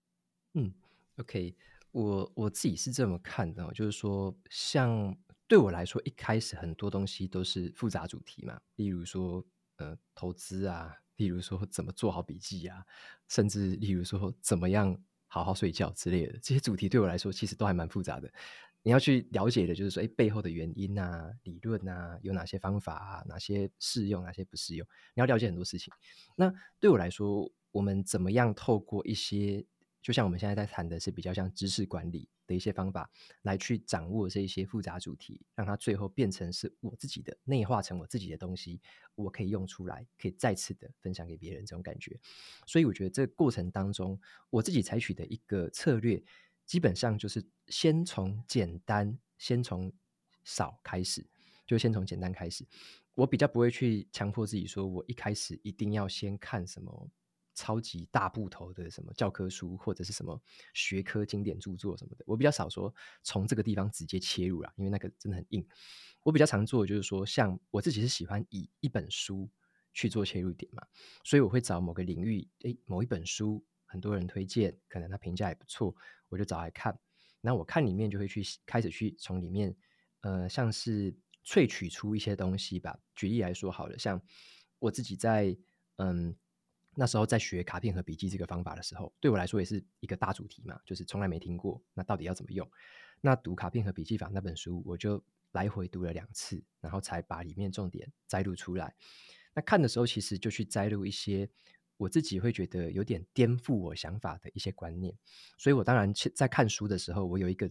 [0.55, 0.73] 嗯。
[1.17, 1.57] OK，
[1.93, 5.17] 我我自己是这么看的，就是说，像
[5.49, 9.43] 对我来说，一开始很多东西都是复杂主题嘛，例如说，
[9.77, 12.85] 呃，投资啊，例如说怎么做好笔记啊，
[13.29, 14.95] 甚至例如说怎么样
[15.27, 18.31] 好好睡觉之类的，这些主题对我来说其实都还蛮复杂的。
[18.83, 25.93] 你要去了解的就是说，哎，背后的原因啊，理论啊，有哪些方法啊，哪些适用，哪些不适用，你要了解很多事情。
[26.37, 29.65] 那对我来说，我们怎么样透过一些，
[30.07, 33.11] 就像我们现在在谈的是比较像知识管理的一些方法，
[33.43, 38.81] 来去掌握这一些复杂主题，让它最后变成是我自己的，内化成我自己的东西，
[39.17, 42.17] 我可以用出来，可以再次的分享给别人这种感觉。
[42.69, 44.17] 所以我觉得这个过程当中，
[44.49, 46.23] 我自己采取的一个策略，
[46.65, 49.93] 基本上就是先从简单，先从
[50.45, 51.27] 少开始，
[51.67, 52.65] 就先从简单开始。
[53.15, 57.11] 我比较不会去强迫自己说，我一开始一定要先看什么
[57.57, 60.41] 超级大部头的什么教科书，或者是什么
[60.75, 62.25] 学科经典著作什么的。
[62.29, 65.67] 我比较少说从这个地方直接切入啦，因为那个真的很硬。
[66.23, 69.51] 我比较常做的就是说，像我自己是喜欢以一本书
[69.93, 70.87] 去做切入点嘛，
[71.25, 75.93] 所以我会找某个领域，诶，某一本书很多人推荐，可能他评价也不错，
[76.29, 76.97] 我就找来看。
[77.41, 79.77] 那我看里面就会去开始去从里面，
[80.21, 81.17] 呃，像是。
[81.49, 82.99] 萃取出一些东西吧。
[83.15, 84.21] 举例来说，好了，像
[84.81, 85.57] 我自己在
[85.95, 86.37] 嗯
[86.99, 92.67] 那时候在学卡片和笔记这个方法的时候，对我来说也是一个大主题嘛，就是从来没听过，那到底要怎么用？
[93.21, 98.95] 那读卡片和笔记法那本书，我就来回读了两次，然后才把里面重点摘录出来。
[99.55, 101.49] 那看的时候，其实就去摘录一些
[101.99, 105.15] 我自己会觉得有点颠覆我想法的一些观念。
[105.59, 107.71] 所以我当然在看书的时候，我有一个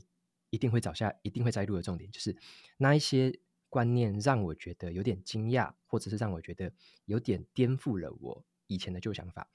[0.52, 2.38] 一定会找下、一定会摘录的重点，就是
[2.78, 3.40] 那一些。
[3.68, 6.72] 观念让我觉得有点惊讶，或者是让我觉得
[7.06, 9.48] 有点颠覆了我以前的旧想法。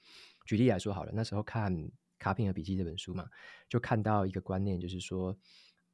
[0.45, 1.73] 举例来说好了，那时候看
[2.17, 3.29] 《卡片和笔记》这本书嘛，
[3.69, 5.37] 就看到一个观念，就是说，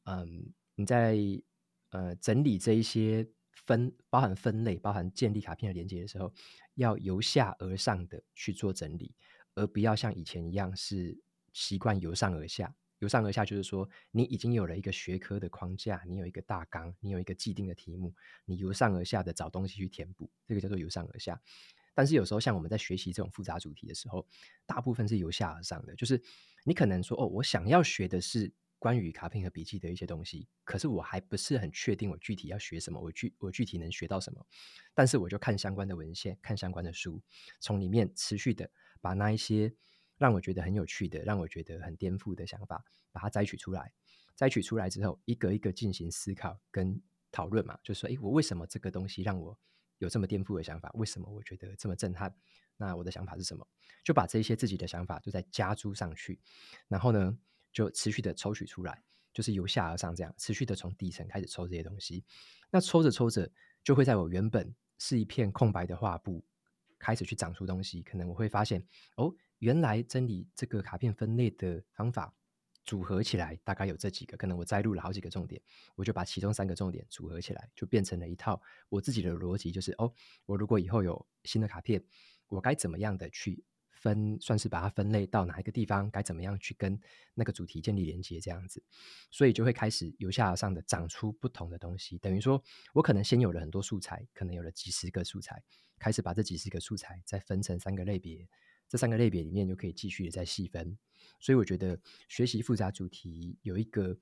[0.03, 1.17] 嗯，你在
[1.89, 6.34] 呃整理这一些分，包含分类、包含建立卡片的连接的时候，
[6.75, 9.13] 要由下而上的去做整理，
[9.56, 11.17] 而不要像以前一样是
[11.53, 12.73] 习惯由上而下。
[12.99, 18.12] 由上而下，就是说，你已经有了一个学科的框架，你有一个大纲，你有一个既定的题目，
[18.43, 21.39] 你由上而下的找东西去填补，这个叫做由上而下。
[21.97, 24.23] 但是有时候，像我们在学习这种复杂主题的时候，
[24.67, 26.21] 大部分是由下而上的，就是
[26.63, 34.45] 你可能说，哦，我想要学的是关于卡片和笔记的一些东西，可是我还不是很确定我具体要学什么，我具我具体能学到什么，
[34.93, 37.19] 但是我就看相关的文献，看相关的书，
[37.60, 38.69] 从里面持续的
[39.01, 39.73] 把那一些。
[40.19, 43.93] 让我觉得很有趣的，让我觉得很颠覆的想法，把它摘取出来。
[44.36, 46.99] 摘取出来之后，一个一个进行思考跟
[47.31, 49.55] 讨论嘛，就是说，诶，我为什么这个东西让我
[49.97, 50.91] 有这么颠覆的想法？
[50.93, 52.33] 为什么我觉得这么震撼？
[52.77, 53.67] 那我的想法是什么？
[54.03, 56.39] 就把这些自己的想法就在加诸上去，
[56.88, 57.38] 然后呢，
[57.71, 62.23] 就持续的抽取出来，就是由下而上这样，持续的从底层开始抽这些东西。
[62.69, 63.49] 那抽着抽着，
[63.83, 66.43] 就会在我原本是一片空白的画布，
[66.99, 68.01] 开始去长出东西。
[68.01, 69.33] 可能我会发现，哦。
[69.60, 72.31] 原来真理这个卡片分类的方法
[72.88, 75.62] 组合起来大概有这几个，可能我摘录了好几个重点，
[75.95, 80.12] 我就把其中三个重点组合起来，就变成了一套我自己的逻辑，就是哦，
[80.45, 82.04] 我如果以后有新的卡片，
[82.47, 86.97] 我该怎么样的去分，算是把它分类到哪一个地方，该怎么样去跟
[87.34, 88.82] 那个主题建立连接，这样子，
[89.30, 95.62] 所以就会开始由下而上的长出不同的东西，等于说我可能先有了很多素材，可能有了几十个素材，
[96.00, 98.47] 开始把这几十个素材再分成三个类别。
[98.88, 100.97] 这三个类别里面就可以继续的再细分，
[101.40, 104.18] 所以我觉得学习复杂主题有一个，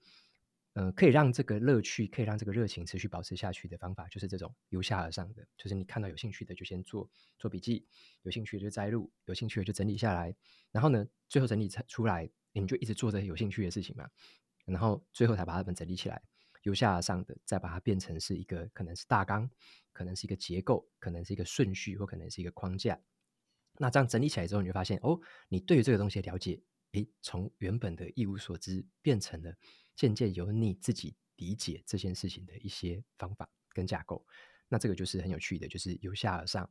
[0.73, 7.87] 呃，可以让这个乐趣，可以让这个热情持续保持下去的方法，就是这种由下而上的，就是你看到有兴趣的就先做做笔记，
[8.23, 10.35] 有兴趣的就摘录，有兴趣的就整理下来，
[10.71, 14.09] 然后呢，最后整理出来，你就一直做着有兴趣的事情嘛，
[14.65, 16.21] 然后最后才把它们整理起来，
[16.63, 19.49] 由下而上的再把它变成是一个可能是大纲，
[19.93, 22.99] 可能是一个结构，可能是一个顺序，或可能是一个框架。
[23.77, 26.61] 那这样整理起来之后，你就发现哦，你对于这个东西的了解，
[26.95, 29.53] 诶，从原本的一无所知，变成了
[29.95, 34.25] 渐渐由你自己理解这件事情的一些方法跟架构。
[34.67, 36.69] 那这个就是很有趣的，就是由下而上，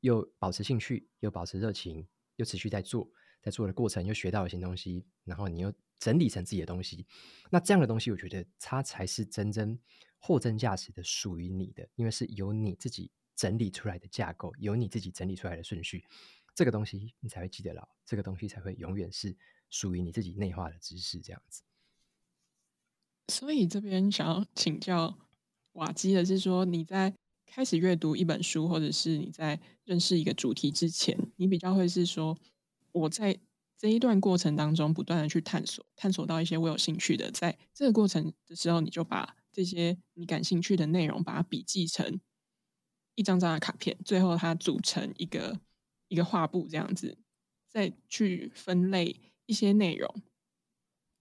[0.00, 2.06] 又保持兴趣，又保持热情，
[2.36, 7.06] 又持续在做，在做的过程又学到了新东西，然后你又整理成自己的东西。
[7.50, 9.78] 那这样的东西，我觉得它才是真正
[10.18, 16.04] 货真价实的属于你的，因为是由你自己整理出来的架构，由你自己整理出来的顺序。
[16.54, 19.34] 这个东西你才会记得牢，这个东西才会永远是
[19.72, 21.62] 属于你自己内化的知识，这样子。
[23.26, 25.18] 所以这边想要请教
[25.72, 27.12] 瓦基的是说，你在
[27.44, 32.38] 开始阅读一本书，或者是你在认识一个主题之前，你比较会是说，
[32.92, 33.40] 我在
[33.76, 42.20] 这一段过程当中不断的去探索，探索到一些我有兴趣的，在这个过程的时候，你就把这些你感兴趣的内容，把它笔记成
[43.16, 45.58] 一张张的卡片，最后它组成一个。
[46.08, 47.16] 一个画布这样子，
[47.70, 50.22] 再去分类一些内容，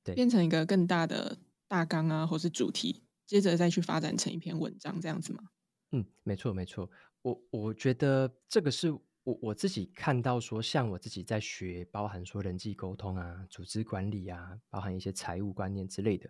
[0.03, 5.43] 对，变成一个更大的大纲啊，或是主题，接着再去发展成一篇文章这样子吗？
[5.91, 6.89] 嗯，没错没错，
[7.21, 16.29] 我我觉得这个是我我自己看到说，像我自己在学，包含说人际沟通啊、组织管理啊，包含一些财务观念之类的，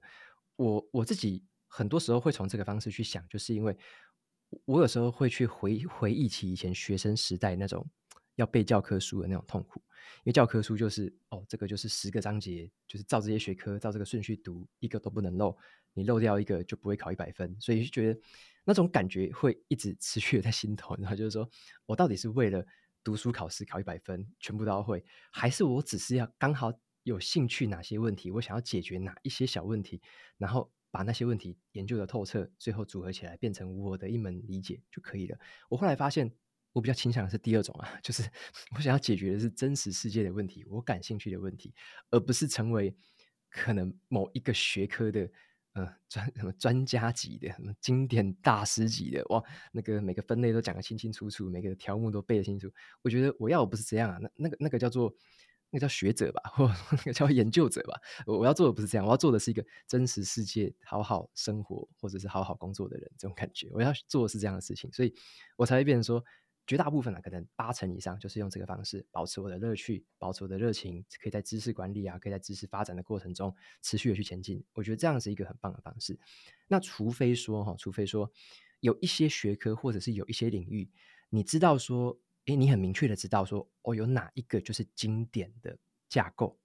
[0.56, 3.78] 我我自己很多时候会从这个方式去想，就是因为
[4.66, 7.88] 我有时候会去回回忆起以前学生时代那种
[8.36, 9.82] 要背教科书的那种痛苦，
[10.20, 15.58] 因为教科书就是哦，这个就是十个章节，就是照这些学科照这个顺序读，一个都不能漏，
[15.94, 18.20] 你漏掉一个就不会考一百分，所以就觉得
[18.64, 21.50] 那种感觉会一直持续的在心头，然后就是说
[21.86, 22.66] 我到底是为了。
[23.04, 26.72] 读书考试考一百分，全部都要会，还是我只是要刚好
[27.02, 30.00] 有兴趣哪些问题，我想要解决哪一些小问题，
[30.38, 35.36] 然后把那些问题研究的透彻，最后组合起来变成我的一门理解就可以了。
[35.68, 36.32] 我后来发现，
[36.74, 38.24] 我比较倾向的是第二种啊， 就是
[38.76, 41.74] 我想要解决的是真实世界的问题，我感兴趣的问题，
[42.10, 42.96] 而不是成为
[43.50, 45.30] 可能某一个学科的。
[45.74, 49.42] 呃，专什么专家级的，什么经典大师级的，哇，
[49.72, 52.70] 那个每个分类都讲得清清楚楚，每个条目都背得清楚。
[53.02, 55.16] 我觉得我要的不是这样啊，那那个那个叫做
[55.70, 57.98] 那个叫学者吧，或那个叫研究者吧。
[58.26, 63.70] 我我要做的不是这样，我要做的是一个真实世界好好生活或者是好好工作的人这种感觉。
[63.72, 65.16] 我要做的是这样的事情，所以
[65.56, 66.22] 我才会变成说。
[66.68, 74.64] 绝大部分啊，可能八成以上就是用这个方式保持我的乐趣，保持我的热情，可以在知识管理啊，可以在知识发展的过程中持续的去前进。
[74.74, 76.18] 我觉得这样是一个很棒的方式。
[76.68, 78.32] 那除非说哈，除非说
[78.80, 80.90] 有一些学科或者是有一些领域，
[81.30, 86.58] 你知道说，诶，你很明确的知道说，哦，有哪一个就是经典的架构，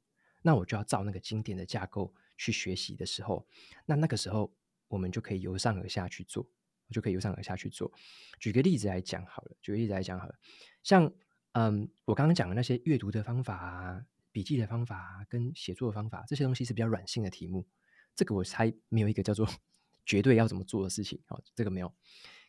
[0.43, 3.47] 那我就要照那个经典的架构去学习的时候，
[3.85, 4.55] 那那个时候
[4.89, 6.47] 我们就可以由上而下去做。
[6.89, 7.93] 我就可以由上而下去做。
[8.39, 10.35] 举个例子来讲好了，举个例子来讲好了，
[10.83, 11.13] 像
[11.53, 17.67] 嗯，我刚刚讲的那些阅读的方法啊、笔记的方法啊、跟写作的方法，这些东西是比较软性的题目。
[18.15, 19.49] 这个我猜没有一个叫做
[20.05, 21.93] 绝对要怎么做的事情，哦，这个没有。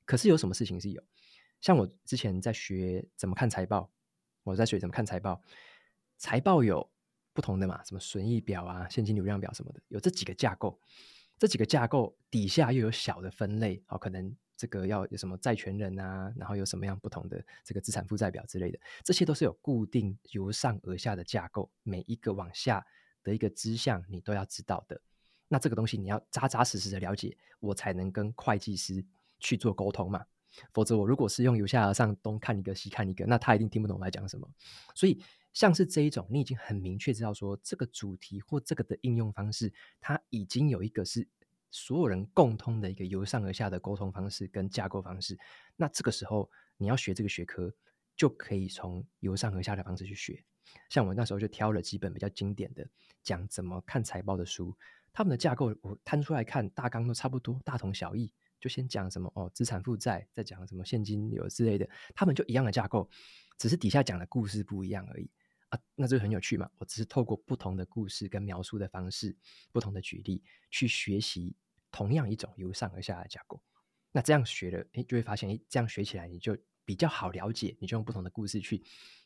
[0.05, 1.01] 可是有什么事情是有？
[1.61, 3.91] 像我之前在学怎么看财报，
[4.43, 5.41] 我在学怎么看财报，
[6.17, 6.89] 财报有
[7.33, 10.79] 不同的嘛，什么损益表啊、现金流量表什么的，有这几个架构。
[11.38, 22.85] 这几个架构底下又有小的分类，好，可能这个要有什么债权人啊，然后有什么样不同的这个资产负债表之类的，这些都是有固定由上而下的架构，每一个往下
[23.23, 24.99] 的一个支项你都要知道的。
[25.47, 29.05] 那这个东西你要扎扎实实的了解，我才能跟会计师
[29.39, 30.25] 去做沟通嘛。
[30.73, 34.49] 否则我如果是用由下而上东看一个西看一个，那他一定听不懂我在讲什么。
[34.95, 35.21] 所以。
[35.58, 41.28] 像是这一种，你已经很明确知道说这个主题或这个的应用方式，它已经有一个是
[41.72, 45.36] 所有人共通的一个由上而下的沟通方式跟架构方式。
[45.76, 46.47] 那这个时候
[46.78, 47.74] 你要学这个学科，
[48.16, 50.45] 就可以从由上而下的方式去学。
[50.91, 52.88] 像我那时候就挑了几本比较经典的
[53.24, 54.78] 讲怎么看财报的书，
[55.12, 58.32] 他们的架构我摊出来看，大纲都差不多，大同小异。
[58.60, 63.10] 就先讲什么哦，资产负债，再讲什么现金流之类的，他们就一样的架构，
[63.58, 65.28] 只是底下讲的故事不一样而已。
[65.70, 66.70] 啊，那这就很有趣嘛！
[66.78, 69.36] 我只是透过不同的故事跟描述的方式，
[69.72, 70.41] 不同的举例
[70.72, 71.55] 去学习
[71.91, 73.61] 同样一种由上而下的架构。
[74.11, 77.76] 那这样学了，诶，就会发现，诶，这样学起来你就比较好了解。
[77.82, 78.82] 你就用不同的故事去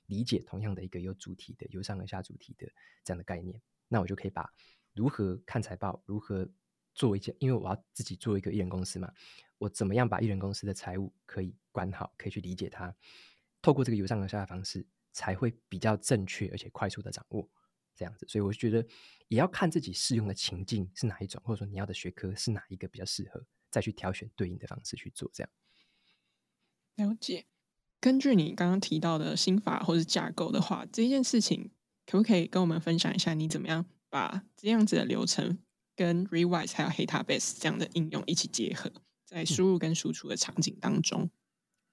[0.08, 2.68] 理解同样的一个有主题的由上而下主题的
[3.04, 3.62] 这样的概念。
[3.88, 4.52] 那我就可以把
[4.94, 6.50] 如何看财报，如何
[6.96, 9.14] 做一件，因为我要自己做一个艺人公司嘛，
[9.60, 12.94] 我怎么样把艺人公司的财务可以管好，可以去理解它，
[13.62, 14.88] 透过这个由上而下的方式。
[15.12, 17.50] 才会比较正确而且快速的掌握
[17.96, 18.86] 这样子，所以我觉得
[19.28, 25.50] 也要看自己适用的情境是哪一种，或者说你要的学科是哪一个比较适合，再去挑选对应的方式去做这样。
[26.96, 27.46] 了解。
[28.00, 31.72] 根据你刚刚提到的心法或是架构的话，这件事情
[32.08, 33.36] 可不可以跟我们分享一下？
[33.36, 35.60] 你怎么样把这样子的流程
[35.96, 38.92] 跟 Readwise 还有 Heydabase 这样的应用一起结合
[39.24, 41.26] 在输入跟输出的场景当中？
[41.26, 41.32] 嗯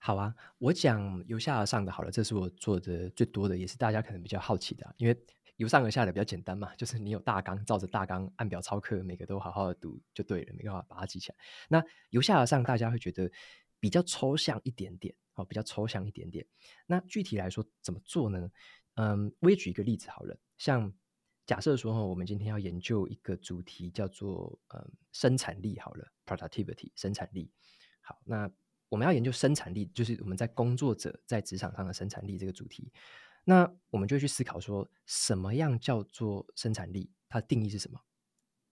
[0.01, 4.95] 好啊，我讲由下而上的好了，这是我做的最多的，也是大家可能比较好奇的。
[4.97, 5.27] 因为
[5.57, 11.37] 由上而下的比较简单嘛，就是你有大纲，照着大纲按表操课，每个都好好的读就对了，没办法把它记起来。
[11.69, 13.29] 那由下而上，大家会觉得
[13.81, 16.47] 比较抽象一点点，哦，比较抽象一点点。
[16.87, 18.49] 那具体来说怎么做呢？
[18.95, 20.93] 嗯，我也举一个例子好了，像
[21.45, 27.51] 假设说哈，我们今天要研究一个主题叫做嗯生产力好了，productivity 生产力。
[28.01, 28.49] 好，那。
[28.89, 32.91] 我们要研究生产力，就是我们在工作者在职场上的生产力这个主题。
[33.45, 37.11] 那我们就会去思考说，什么样叫做生产力？
[37.29, 38.01] 它的定义是什么？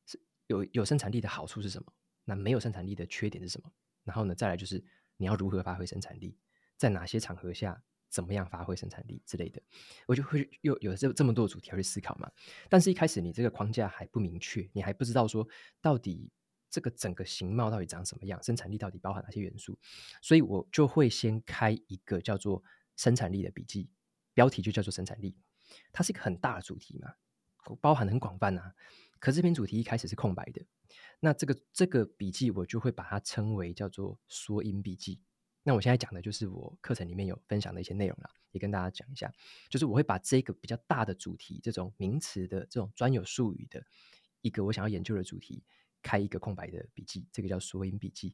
[0.07, 1.93] 是有有生产力的好处是什么？
[2.25, 3.71] 那没有生产力的缺点是什么？
[4.05, 4.83] 然后呢，再来就是
[5.17, 6.37] 你要如何发挥生产力，
[6.77, 9.63] 在哪些场合下怎么样发挥生产力之类的。
[10.07, 12.31] 我就会又有这这么多主题要去思考嘛。
[12.69, 15.47] 但是一开始你这个框架还不明确，你还不知道说
[15.81, 16.31] 到底。
[16.71, 18.43] 这个整个形貌到底长什么样？
[18.43, 19.79] 生产力到底包含哪些元素？
[20.21, 22.63] 所以我就会先开一个叫做
[22.97, 23.89] 生产力的笔记，
[24.35, 25.37] 标题就叫做生产力。
[25.93, 27.15] 它是一个很大的主题嘛，
[27.81, 28.75] 包含很广泛啊。
[29.19, 30.63] 可这篇主题一开始是空白的，
[31.21, 35.21] 那这个这个笔记我就会把它称为叫做缩音笔记。
[35.63, 39.33] 那我现在讲的就是我课程里面有分享的一些内容啦，也跟大家讲一下，
[39.69, 43.85] 就是我会把这个比较大的主题，这种名词的这种专有术语的
[44.43, 45.65] 一个我想要研究的主题，
[46.07, 48.33] 开一个空白的笔记，这个叫缩音笔记。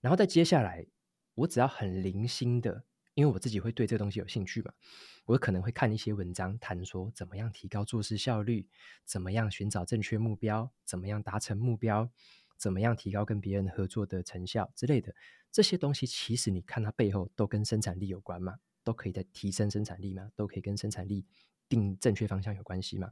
[0.00, 0.86] 然后再接下来，
[1.34, 4.72] 我只要很零星的，因为我自己会对这个东西有兴趣嘛，
[5.26, 8.66] 我可能会看一些文章，谈说怎么样提高做事效率，
[9.04, 12.10] 怎么样寻找正确目标，怎么样达成目标，
[12.56, 15.14] 怎么样提高跟别人合作的成效之类的。
[15.52, 21.26] 这些东西其实你看它背后都跟生产力有关嘛，都可以在提升生产力嘛，都可以跟生产力
[21.68, 23.08] 定正确方向有关系嘛。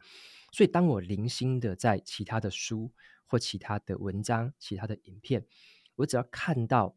[0.52, 2.92] 所以当我零星的在其他的书
[3.26, 5.44] 或其他的文章、其他的影片，
[5.96, 6.96] 我只要看到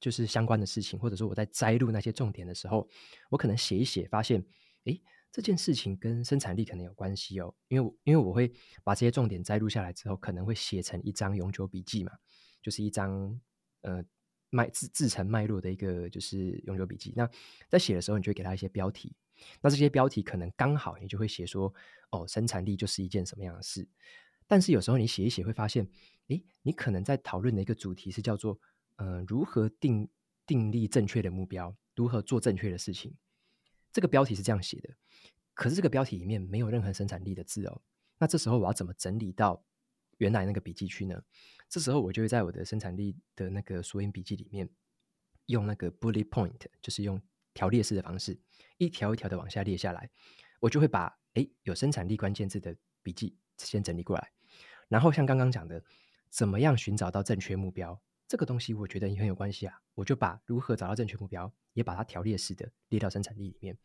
[0.00, 2.88] 就是相关的事情，或者说我在摘录那些重点的时候，
[3.30, 4.44] 我可能写一写，发现，
[4.84, 7.54] 诶，这件事情跟生产力可能有关系哦。
[7.68, 12.12] 因为因为我会把这些重点摘录下来之后，可能会写成一张永久笔记嘛，
[12.62, 13.40] 就是一张
[13.82, 14.04] 呃。
[14.50, 17.12] 脉自自成脉络的一个就是永久笔记。
[17.14, 17.28] 那
[17.68, 19.14] 在写的时候，你就会给他一些标题。
[19.60, 21.72] 那这些标题可能刚好你就会写说，
[22.10, 23.88] 哦，生产力就是一件什么样的事。
[24.46, 25.88] 但是有时候你写一写会发现，
[26.28, 28.58] 诶，你可能在讨论的一个主题是叫做，
[28.96, 30.08] 呃，如何定
[30.46, 33.14] 定立正确的目标，如何做正确的事情。
[33.92, 34.94] 这个标题是这样写的，
[35.52, 37.82] 可是这个标题里面没有任何生产力的字哦。
[38.18, 39.62] 那这时候我要怎么整理到
[40.16, 41.22] 原来那个笔记区呢？
[41.68, 44.68] 这时候我就会在我的生产力的那个索引笔记里面，
[45.46, 47.20] 用那个 bullet point，就是用
[47.58, 48.38] 条列式的方式，
[48.76, 50.08] 一条一条的往下列下来。
[50.60, 54.30] 我就会把诶有生产力关键字的笔记先整理过来，
[54.86, 55.82] 然后像刚刚讲的，
[56.30, 59.74] 怎么样寻找到正确目标，这个东西我觉得也很有关系啊。
[59.94, 63.76] 我就把如何找到正确目标，也把它条列式的列到生产力里面。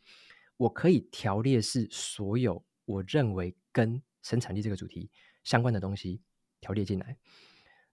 [0.57, 5.09] 我可以条列式所有我认为跟生产力这个主题
[5.43, 6.21] 相关的东西
[6.61, 7.17] 条列进来。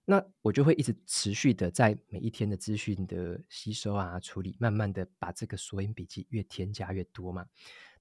[0.03, 7.45] 那我就会一直持续的在每一天的资讯的吸收啊、处理，慢慢的把这个索引笔记越添加越多嘛。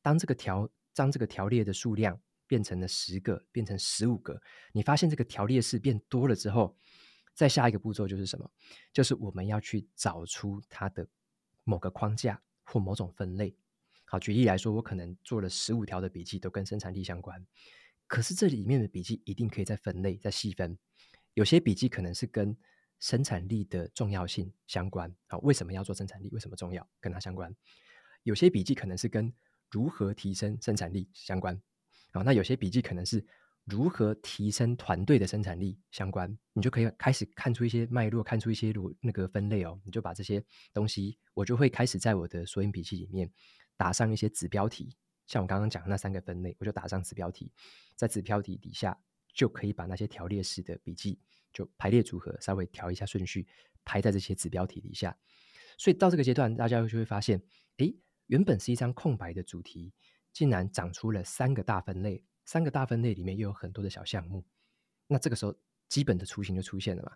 [0.03, 4.41] 当这个条当这个条列的数量变成了十个，变成十五个，
[4.73, 6.75] 你发现这个条列式变多了之后，
[7.35, 8.51] 再下一个步骤就是什么？
[8.93, 11.07] 就是我们要去找出它的
[11.65, 13.55] 某个框架或某种分类。
[14.07, 17.47] 好，举例来说，我可能做了十五条的笔记都跟生产力相关，
[18.09, 20.77] 可是这里面的笔记一定可以再分类、再细分。
[21.35, 22.57] 有些笔记可能是跟
[22.99, 26.29] 生产力的重要性相关啊，为什么要做生产力？
[26.33, 26.87] 为什么重要？
[27.01, 27.55] 跟它相关。
[28.25, 29.33] 有些笔记可能是跟
[29.71, 31.59] 如何提升生产力相关
[32.13, 33.25] 啊，那有些笔记可能是
[33.65, 36.37] 如何提升团队的生产力相关。
[36.53, 39.81] 你就可以开始看出一些脉络，看出一些如那个分类哦。
[39.85, 43.31] 你就把这些东西，我就会开始在我的索引笔记里面
[43.79, 44.95] 打上一些子标题，
[45.27, 47.51] 像我刚刚讲的那三个分类，我就打上子标题，
[47.97, 49.01] 在子标题底下。
[49.35, 51.19] 就可以把那些条列式的笔记
[51.53, 53.47] 就排列组合，稍微调一下顺序，
[53.85, 55.17] 排在这些子标题底下。
[55.79, 57.43] 所以到这个阶段，大家就会发现，
[57.79, 59.93] 诶，原本是一张空白的主题，
[60.33, 64.45] 竟然长出了三个大分类，三个大分类里面又有很多的小项目。
[65.07, 65.55] 那这个时候，
[65.89, 67.13] 基本的雏形就出现了嘛。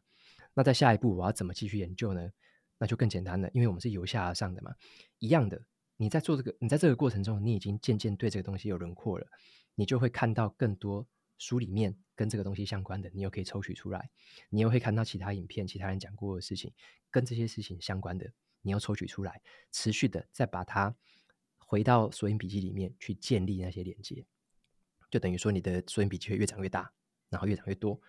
[0.54, 2.30] 那在下一步，我要怎么继续研究呢？
[2.78, 4.74] 那就更简单了，因为我们是由下而上的嘛。
[5.18, 5.62] 一样的，
[5.96, 9.26] 你在做这个，你在这个过程中，你已经渐渐对这个东西有轮廓了，
[9.74, 11.06] 你就会看到更多。
[11.38, 14.00] 书里面跟这个东西相关的，你又可以抽取出来；
[14.48, 16.72] 你又会看到其他影片、其他人讲过的事情，
[17.10, 18.32] 跟这些事情相关的，
[18.62, 19.40] 你又抽取出来，
[19.72, 20.94] 持续的再把它
[21.58, 24.24] 回到索引笔记里面去建立那些连接，
[25.10, 26.92] 就等于说你的索引笔记会越长越大，
[27.30, 28.00] 然后越长越多，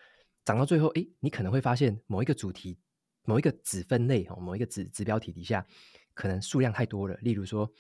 [0.44, 2.78] 长到最后，诶，你可能会发现某一个主题、
[3.24, 5.66] 某一个子分类哦，某一个子子标题底下，
[6.14, 7.16] 可能数量太多了。
[7.18, 7.72] 例如说，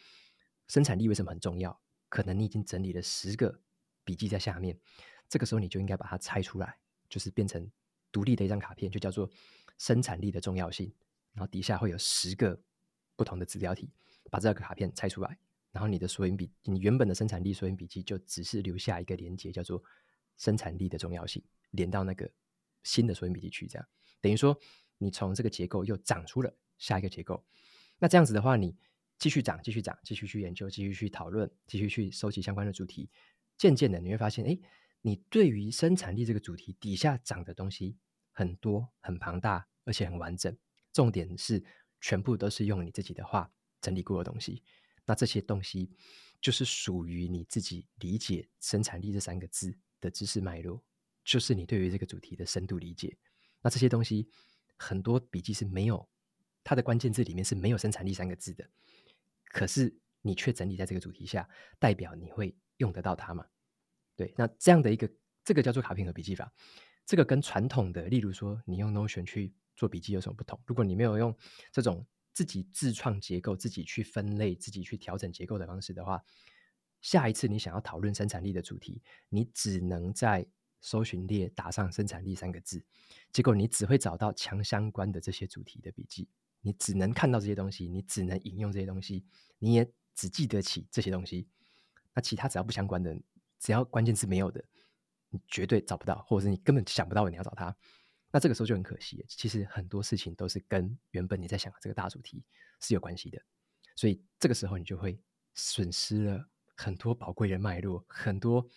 [0.67, 1.79] 生产力为什么很重要？
[2.09, 3.61] 可能你已经整理了十个
[4.03, 4.79] 笔记在下面。
[5.27, 6.77] 这个时候你就应该把它拆出来，
[7.09, 7.69] 就是变成
[8.11, 9.29] 独立的一张卡片，就叫做
[9.77, 10.91] 生产力的重要性。
[11.33, 12.57] 然后底下会有十个
[13.17, 13.91] 不同的子标题，
[14.31, 15.37] 把这个卡片拆出来，
[15.73, 19.83] 然后你的缩音笔，你原本的生产力缩音笔记就只是留下一个连接，叫做
[20.37, 22.31] 生产力的重要性，连到那个
[22.83, 23.85] 新的缩音笔记去，这样
[24.21, 24.57] 等于说
[24.97, 27.43] 你从这个结构又长出了下一个结构。
[27.99, 28.73] 那这样子的话，你
[29.17, 33.09] 继续长，继续长，继续去研究，继续去讨论，继续去收集相关的主题，
[33.57, 34.57] 渐渐的你会发现，哎。
[35.05, 37.95] 你对于生产力这个主题底下长的东西
[38.31, 40.57] 很多、很庞大，而且很完整。
[40.91, 41.63] 重点是
[42.01, 44.63] 全部都是用你自己的话整理过的东西。
[45.05, 45.91] 那这些东西
[46.41, 50.83] 就是属于你自己理解“生产力”这三个字的知识脉络，
[51.23, 53.15] 就是你对于这个主题的深度理解。
[53.61, 54.27] 那这些东西
[54.75, 56.09] 很多笔记是没有
[56.63, 58.67] 它的关键字里面是没有“生产力”三个字的，
[59.49, 61.47] 可是你却整理在这个主题下，
[61.77, 63.45] 代表你会用得到它嘛？
[64.15, 65.09] 对，那这样的一个
[65.43, 66.51] 这个叫做卡片和笔记法，
[67.05, 70.59] 这个跟传统的，例如说你用 Notion 去做笔记有什么不同？
[70.65, 71.35] 如果你没有用
[71.71, 76.23] 这种自己自创结构、自己去分类、自己去调整结构的方式的话，
[77.01, 80.47] 下一次你想要讨论生产力的主题，你只能在
[80.81, 82.83] 搜寻列打上“生产力”三个字，
[83.31, 86.27] 结果你只会找到强相关的这些主题的笔记，
[86.61, 89.25] 你只能看到这些东西，你只能引用这些东西，
[89.59, 91.47] 你也只记得起这些东西。
[92.13, 93.15] 那其他只要不相关的，
[93.65, 94.63] 只要关键字没有的，
[95.31, 97.75] 你绝对找不到，或者是你根本想不到你要找它。
[98.29, 99.25] 那这个时候就很可惜。
[99.27, 102.43] 其实很多事情都是跟原本你在想的这个大主题
[102.79, 103.41] 是有关系的，
[103.95, 105.19] 所以这个时候你就会
[105.55, 108.69] 损失了很多宝贵的脉络，很多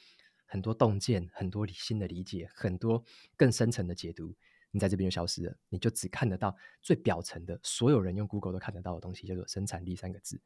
[0.47, 3.05] 很多洞见，很多理性的理解，很多
[3.37, 4.35] 更深层的解读，
[4.71, 5.55] 你在这边就消失了。
[5.69, 10.41] 你就只看得到最表层的，所有人用 Google 都看得到的东西，叫做生产力三个字。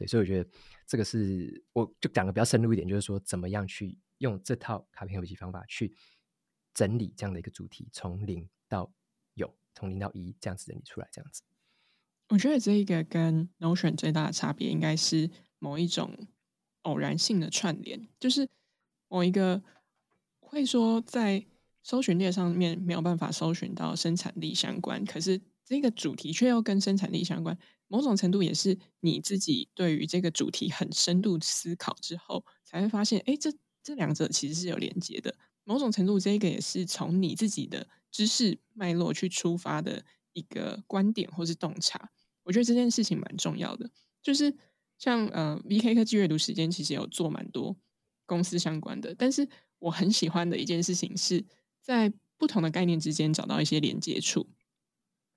[0.00, 0.50] 对，所以我觉得
[0.86, 5.94] 这个是，我就讲的比较深入一点，就是说怎么样去用这套卡片游戏方法去
[6.72, 8.90] 整理这样的一个主题，从零到
[9.34, 11.42] 有，从零到一这样子整理出来，这样子。
[12.30, 16.28] 我觉得这一个跟 Notion 最大的差别，应该是某一种
[16.80, 18.48] 偶然性的串联，就是
[19.08, 19.62] 某一个
[20.40, 21.44] 会说在
[21.82, 25.38] 搜寻列上面没有办法搜寻到生产力相关，可是
[25.70, 27.56] 这个主题却又跟生产力相关。
[27.86, 35.32] 某种程度也是你自己对于这个主题很深度思考之后，才会发现，哎，这这两者其实是有连接的。
[35.62, 42.10] 某种程度，这个也是从你自己的知识脉络去出发的一个观点或是洞察。
[42.42, 43.88] 我觉得这件事情蛮重要的。
[44.20, 44.52] 就是
[44.98, 47.76] 像呃，VK 科技阅读时间其实有做蛮多
[48.26, 49.48] 公司相关的，但是
[49.78, 51.44] 我很喜欢的一件事情是
[51.80, 54.48] 在不同的概念之间找到一些连接处。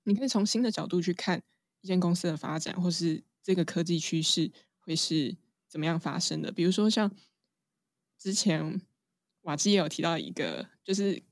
[0.04, 1.42] 你可以从新的角度去看。
[1.80, 4.50] 一间公司的发展，或是这个科技趋势
[4.80, 5.36] 会是
[5.68, 6.50] 怎么样发生的？
[6.50, 7.14] 比如说，像
[8.18, 8.80] 之前
[9.42, 11.22] 瓦基也有提到一个，就是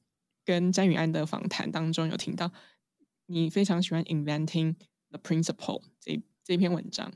[0.45, 2.53] 跟詹宇安的访谈当中有听到，
[3.25, 4.75] 你非常喜欢《Inventing
[5.09, 7.11] the Principle》这这篇文章。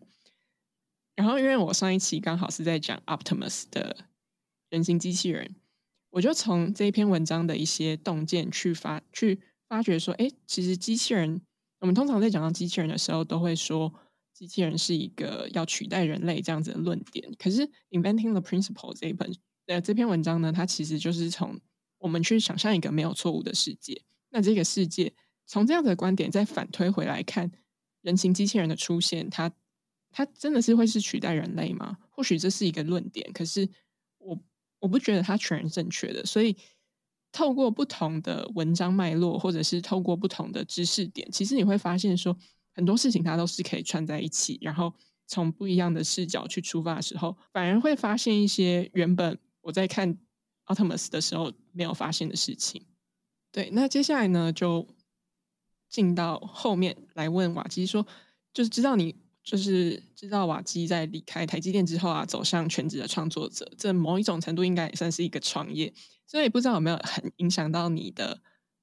[1.14, 4.06] 然后，因为我上一期刚好是在讲 Optimus 的
[4.70, 5.54] 人形机器人，
[6.08, 11.42] 我就从这一篇文章的一些洞见去发去发掘说，哎，其实机器人。
[11.78, 13.92] 我们通常在讲到机器人的时候，都会说
[14.32, 17.30] 机器人是一个要取代人类这样子的论点。
[17.38, 19.30] 可是《Inventing the Principle》这一本
[19.66, 21.60] 呃这篇文章呢，它其实就是从
[21.98, 24.02] 我们去想象一个没有错误的世界。
[24.30, 25.12] 那这个世界
[25.46, 27.50] 从这样的观点再反推回来看，
[28.00, 29.52] 人形机器人的出现，它
[30.10, 31.98] 它真的是会是取代人类吗？
[32.10, 33.68] 或许这是一个论点，可是
[34.18, 34.38] 我
[34.80, 36.56] 我不觉得它全然正确的，所以。
[37.36, 42.34] 透过不同的文章脉络，或者是透过不同的知识点，其实你会发现说，
[42.72, 44.90] 很多事情它都是可以串在一起，然后
[45.26, 50.16] 从不一样的视角去出发的时候，反而会发现一些原本我在看
[50.64, 52.86] Optimus 的时候没有发现的事情。
[53.52, 54.88] 对，那接下来呢，就
[55.90, 58.06] 进到后面来问瓦基说，
[58.54, 59.14] 就是知道你。
[59.46, 65.94] 就是知道瓦基在离开台积电之后啊，走向全职的创作者，这某一种程度应该也算是一个创业，
[66.26, 68.42] 所以不知道有没有很影响到你的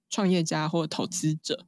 [0.09, 1.66] 创业家或投资者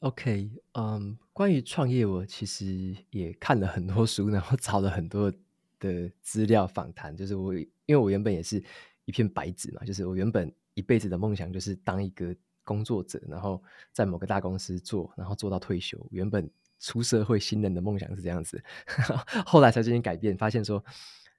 [0.00, 5.32] ？OK，嗯、um，关于创业，我其实也看了很多书，然后找了很多
[5.80, 7.16] 的资料访谈。
[7.16, 8.62] 就是我，因为我原本也是
[9.06, 16.06] 一片白纸嘛，就是我原本一辈子的梦想就是当一个工作者，然后在某个大公司做，然后做到退休。
[16.10, 16.46] 原本。
[16.78, 18.62] 出社会新人的梦想是这样子，
[19.46, 20.84] 后来才进行改变，发现说，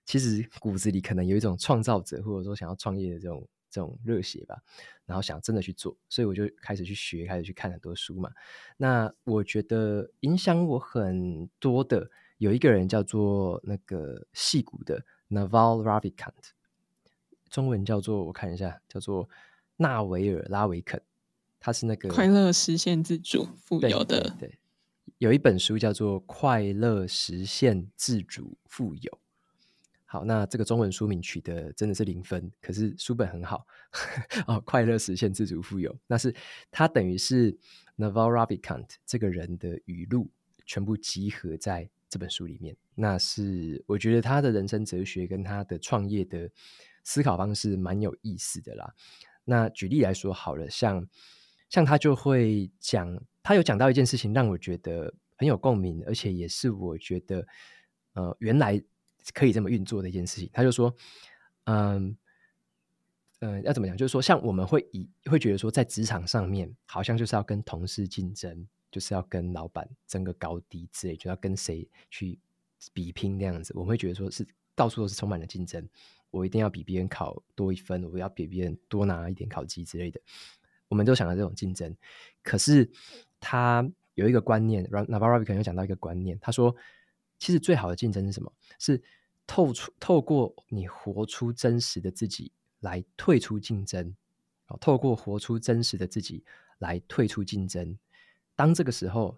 [0.05, 4.57] 其实骨子里可能有一种创造者或者说想要创业的这种这种热血吧，
[5.05, 8.31] 然后想真的去做，所以我就开始去学，开始去看很多书嘛。
[8.77, 16.51] 那我觉得影响我很多的有一个人叫做那个戏骨的 Naval Ravikant，
[17.49, 19.29] 中文叫做我看一下，叫做
[19.75, 21.01] 纳维尔拉维肯，
[21.59, 24.57] 他是那个快乐实现自主富有的，对，对，对。
[25.19, 29.11] 有一本书叫做《快乐实现自主富有》。
[30.05, 33.65] 好，那这个中文书名取得真的是零分，可是书本很好
[34.45, 34.55] 哦。
[34.63, 36.33] 《快乐实现自主富有》，那是
[36.69, 37.51] 他等于是
[37.97, 40.29] Naval Ravikant 这个人的语录
[40.65, 42.77] 全部集合在这本书里面。
[42.93, 46.49] 那是我觉得他的人生哲学跟他的创业的
[47.03, 48.93] 思考方式蛮有意思的啦。
[49.43, 51.05] 那举例来说好了，像
[51.69, 53.19] 像他就会讲。
[53.43, 57.47] 他有讲到一件事情，让我觉得很有共鸣，而且也是我觉得，
[58.11, 58.77] 呃，原来
[59.33, 60.49] 可以这么运作的一件事情。
[60.51, 60.93] 他就说，
[61.63, 62.17] 嗯，
[63.39, 63.95] 呃，要怎么讲？
[63.95, 72.37] 就是说，像我们会以会觉得说，在职场上面，好像就是要跟同事竞争，就是要跟老板争个高低之类，就要跟谁去
[72.91, 74.45] 比拼那样子，我们会觉得说是
[74.75, 75.87] 到处都是充满了竞争，
[76.31, 80.19] 我一定要比别人考多一分，我要比别人多拿一点考绩之类的，
[80.87, 81.95] 我们都想到这种竞争。
[82.43, 82.89] 可是
[83.39, 86.75] 他有一个观念，Naval Ravikant 有讲到一个观念，他说，
[87.37, 88.51] 其实最好的竞争是什么？
[88.79, 89.01] 是
[89.45, 94.15] 透出透过你活出真实的自己来退出竞争，
[94.79, 96.43] 透过活出真实的自己
[96.79, 97.97] 来退出竞争。
[98.55, 99.37] 当这个时候，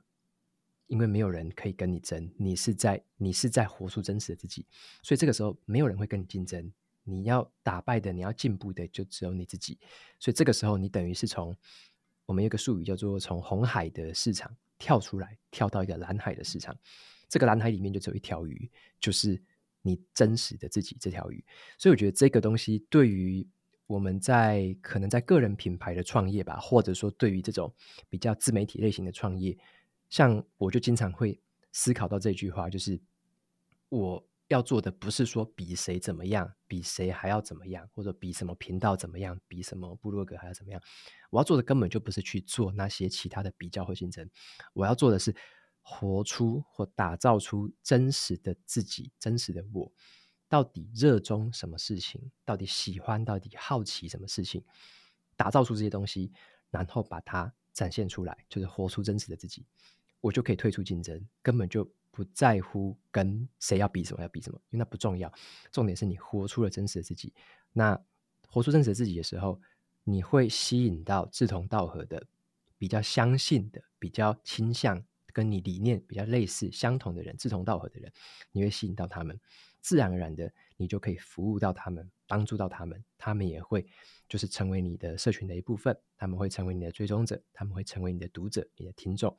[0.87, 4.65] 因为没有人可以跟你争，你是在你是在活出真实的自己，
[5.03, 6.71] 所以这个时候没有人会跟你竞争。
[7.09, 9.77] 你要打败的，你要进步的，就只有你自己。
[10.19, 11.55] 所以这个时候，你等于是从
[12.25, 16.77] 我们有个术语叫做从红海的市场跳出来，跳到一个蓝海的市场。
[17.27, 19.41] 这个蓝海里面就只有一条鱼，就是
[19.81, 21.43] 你真实的自己这条鱼。
[21.77, 23.47] 所以我觉得这个东西对于
[23.87, 27.73] 我们在可能在个人品牌的创业吧，或者说对于这种
[28.09, 29.57] 比较自媒体类型的创业。
[30.09, 31.39] 像我就经常会
[31.71, 32.99] 思考到这句话，就是
[33.89, 40.81] 我要做的不是说比谁怎么样，比谁还要怎么样，或者比什么频道怎么样，比什么部落格还要怎么样。
[41.29, 44.29] 我要做的根本就不是去做那些其他的比较和竞争，
[44.73, 45.33] 我要做的是
[45.81, 49.91] 活出或打造出真实的自己，真实的我。
[50.47, 52.31] 到底热衷什么事情？
[52.43, 53.23] 到底喜欢？
[53.23, 54.63] 到底好奇什么事情？
[55.35, 56.33] 打造出这些东西，
[56.71, 59.63] 然后把它展现出来，就是活出真实的自己。
[60.21, 61.87] 我就可以退出竞争，根本就
[62.19, 65.33] 不在乎跟谁要比什么，要比什么，因为那不重要。
[65.71, 67.33] 重点是你活出了真实的自己。
[67.71, 67.97] 那
[68.45, 69.57] 活出真实的自己的时候，
[70.03, 72.21] 你会吸引到志同道合的、
[72.77, 75.01] 比较相信的、比较倾向
[75.31, 78.11] 跟你理念比较类似、相同的人，志同道合的人，
[78.51, 79.39] 你会吸引到他们，
[79.79, 83.87] 自然而然的，你就可以服务到他们，帮助到他们，他们也会
[84.27, 89.33] 就是成为你的社群的一部分，他们会成为你的追踪者，他们会成为你的读者、你的听众。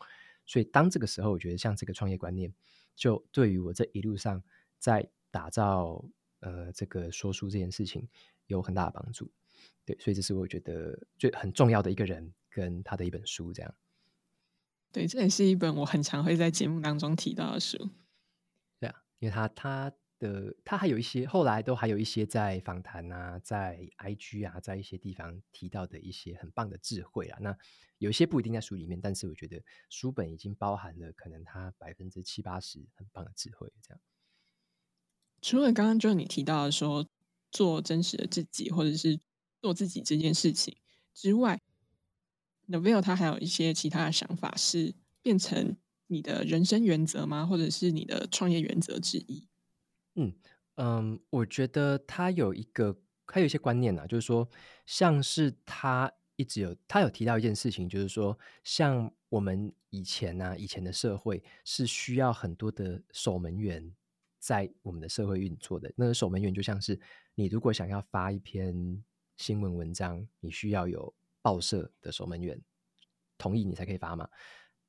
[0.50, 2.52] 所以，当这个时候，我觉得像这个创业观念，
[2.96, 4.42] 就对于我这一路上
[4.80, 6.04] 在打造
[6.40, 8.08] 呃这个说书这件事情
[8.48, 9.30] 有很大的帮助。
[9.84, 13.72] 对，所以这是我觉得最很重要的一个人跟他的一本书，这样。
[14.90, 17.88] 对，这也是一本我很常会在节目当中提到的书。
[18.80, 19.92] 对啊，因为他他。
[20.20, 27.38] 的他还有一些后来都还有一些在访谈啊，在 IG 啊，在一些地方提到的一些很棒的智慧啊。
[27.40, 27.56] 那
[27.98, 33.72] 有一些不一定在书里面，但是我觉得书本已经包含了可能他百分之七八十很棒的智慧。
[33.82, 34.00] 这样，
[35.42, 37.08] 除了刚刚就你提到的说
[37.50, 39.18] 做真实的自己，或者是
[39.60, 40.76] 做自己这件事情
[41.14, 41.60] 之外
[42.68, 47.46] ，Naval 他还有一些其他的想法，是变成你的人生原则吗？
[47.46, 49.48] 或者是你的创业原则之一？
[50.14, 50.34] 嗯
[50.76, 52.96] 嗯，我觉得他有一个，
[53.26, 54.48] 他有一些观念啊，就是说，
[54.86, 63.94] 像是他一直有，他有提到一件事情，就是说，像我们以前呢、啊，以前的社会是需要很多的守门员
[64.38, 65.92] 在我们的社会运作的。
[65.96, 66.98] 那个守门员就像是
[67.34, 69.04] 你如果想要发一篇
[69.36, 72.60] 新闻文章，你需要有报社的守门员
[73.36, 74.28] 同意你才可以发嘛。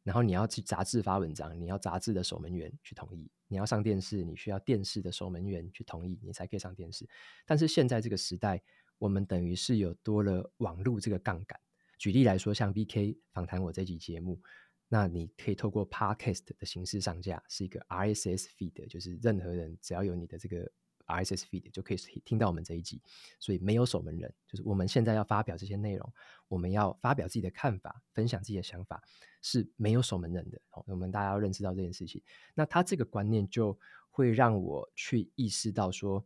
[0.04, 7.06] 然后你要去杂志发文章，你要杂志的守门员去同意；你要上电视，你需要电视的守门员去同意，你才可以上电视。
[7.46, 8.64] 但是现在这个时代，
[8.98, 11.60] 我们等于是有多了网络这个杠杆。
[12.00, 14.42] 举例来说，像 VK 访谈我这集节目，
[14.88, 20.72] 那你可以透过 Podcast 的形式上架，是一个 RSS feed，就是任何人只要有你的这个。
[21.12, 23.02] RSS feed 就可以听到我们这一集，
[23.40, 26.14] 所以没有守门人，就是我们现在要发表这些内容，
[26.48, 29.04] 我们要发表自己的看法，分享自己的想法，
[29.42, 30.62] 是没有守门人的。
[30.86, 32.22] 我们大家要认识到这件事情。
[32.54, 33.78] 那他这个观念就
[34.10, 36.26] 会让我去意识到说，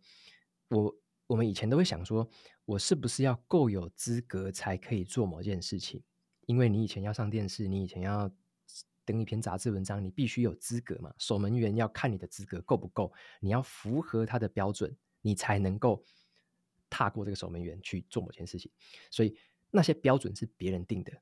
[0.70, 0.96] 我
[1.28, 2.30] 我们以前都会想说，
[2.66, 6.02] 我是不是要够有资格才可以做某件事情？
[6.46, 8.32] 因为你以前要上电视，你以前要。
[9.06, 11.14] 登一篇杂志文章，你必须有资格嘛？
[11.18, 16.04] 守门员要看你的资格够不够，你要符合他的标准，你才能够
[16.90, 18.72] 踏过这个守门员去做某件事情。
[19.12, 19.38] 所以
[19.70, 21.14] 那些标准是别人定的，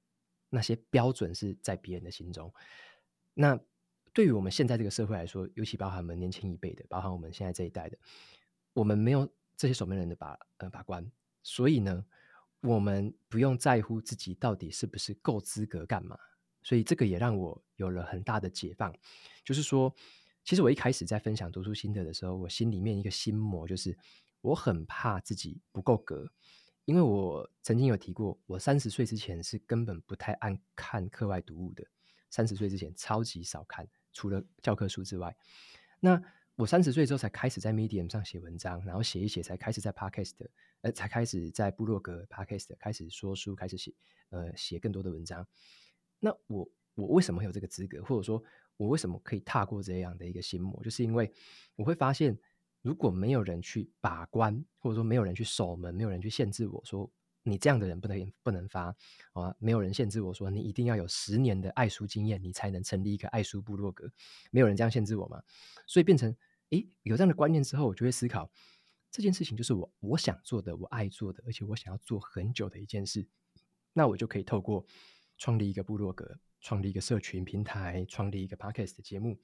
[0.49, 2.51] 那些标准是在别人的心中。
[3.33, 3.59] 那
[4.13, 7.97] 对于我们现在这个社会来说，尤其包含我们年轻一辈的，包含我们现在这一代的，
[8.73, 9.27] 我们没有
[9.57, 11.05] 这些守门人的把呃把关，
[11.41, 12.05] 所以呢，
[12.61, 16.17] 我们不用在乎自己到底是不是够资格干嘛。
[16.63, 18.93] 所以这个也让我有了很大的解放，
[19.43, 19.93] 就是说，
[20.43, 23.97] 其实我一开始在分享读书心得的时候，我心里面一个心魔就是，
[24.41, 26.31] 我很怕自己不够格，
[26.85, 31.85] 因为我曾经有提过，我三十岁之前是根本不太爱看课外读物的，
[32.29, 35.35] 三十岁之前超级少看，除了教科书之外，
[35.99, 36.21] 那
[36.55, 40.33] 我三十岁之后才开始在 Medium 上写文章，然后写一写才开始在 Podcast，
[40.81, 43.93] 呃，才开始在部落格 Podcast 开始说书，开始写，
[44.29, 45.47] 呃，写更多的文章。
[46.23, 46.65] 那我
[46.95, 48.01] 我为什么有这个资格？
[48.03, 48.41] 或者说
[48.77, 51.29] 我为什么可以踏过这样的一个心魔，就是因为
[51.75, 52.39] 我会发现，
[52.81, 57.11] 如果没有人去把关，或者说没有人去守门，没有人去限制我说
[57.43, 58.95] 你这样的人不能不能发
[59.33, 64.09] 啊，没有人限制我说你一定要有十年的爱书经验，你才能成立一个爱书部落格，
[64.49, 65.43] 没有人这样限制我嘛，
[65.85, 66.33] 所以变成
[66.69, 68.49] 诶有这样的观念之后，我就会思考
[69.11, 73.27] 这件事情就是我我想做的，我爱做的，而且我想要做很久的一件事，
[73.91, 74.85] 那我就可以透过
[75.43, 76.39] 创立一个部落格。
[76.61, 79.37] 创立一个社群平台，创立一个 podcast 的节目，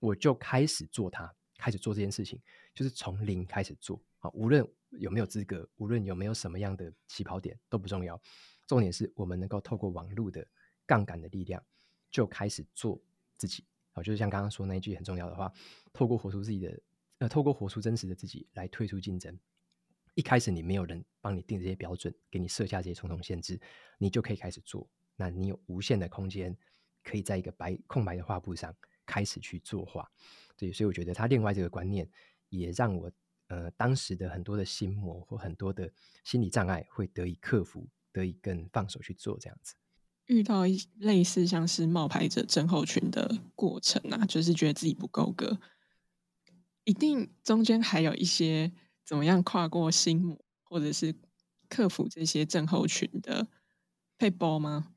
[0.00, 2.42] 我就开始做它，开始做这件事情，
[2.74, 4.02] 就是从零开始做。
[4.18, 8.20] 好，无论有没有资格，无论有没有什么样的起跑点都不重要，
[8.66, 10.44] 重点是我们能够透过网络的
[10.84, 11.64] 杠杆的力量，
[12.10, 13.00] 就开始做
[13.36, 13.64] 自己。
[13.92, 15.52] 好，就是像刚刚说那一句很重要的话，
[15.92, 16.80] 透过活出自己的，
[17.18, 19.38] 呃，透过活出真实的自己来退出竞争。
[20.16, 23.60] 一开始你没有人帮你定这些标准，给你设下这些重重限制，
[23.98, 24.84] 你就可以开始做。
[25.16, 26.56] 那你有无限的空间，
[27.02, 30.10] 可以在一个白空白的画布上开始去作画，
[30.56, 32.08] 对，所以我觉得他另外这个观念
[32.48, 33.10] 也让我
[33.48, 35.90] 呃当时的很多的心魔或很多的
[36.24, 39.74] 心理障碍会得以克服，得以更放手去做这样子。
[40.26, 45.60] 遇到一类似像是冒牌者症候群的过程啊，就是觉得自己不够格，
[46.82, 48.72] 一定中间还有一些
[49.04, 51.14] 怎么样跨过心魔，或者是
[51.68, 53.46] 克服这些症候群的
[54.18, 54.94] 配包吗？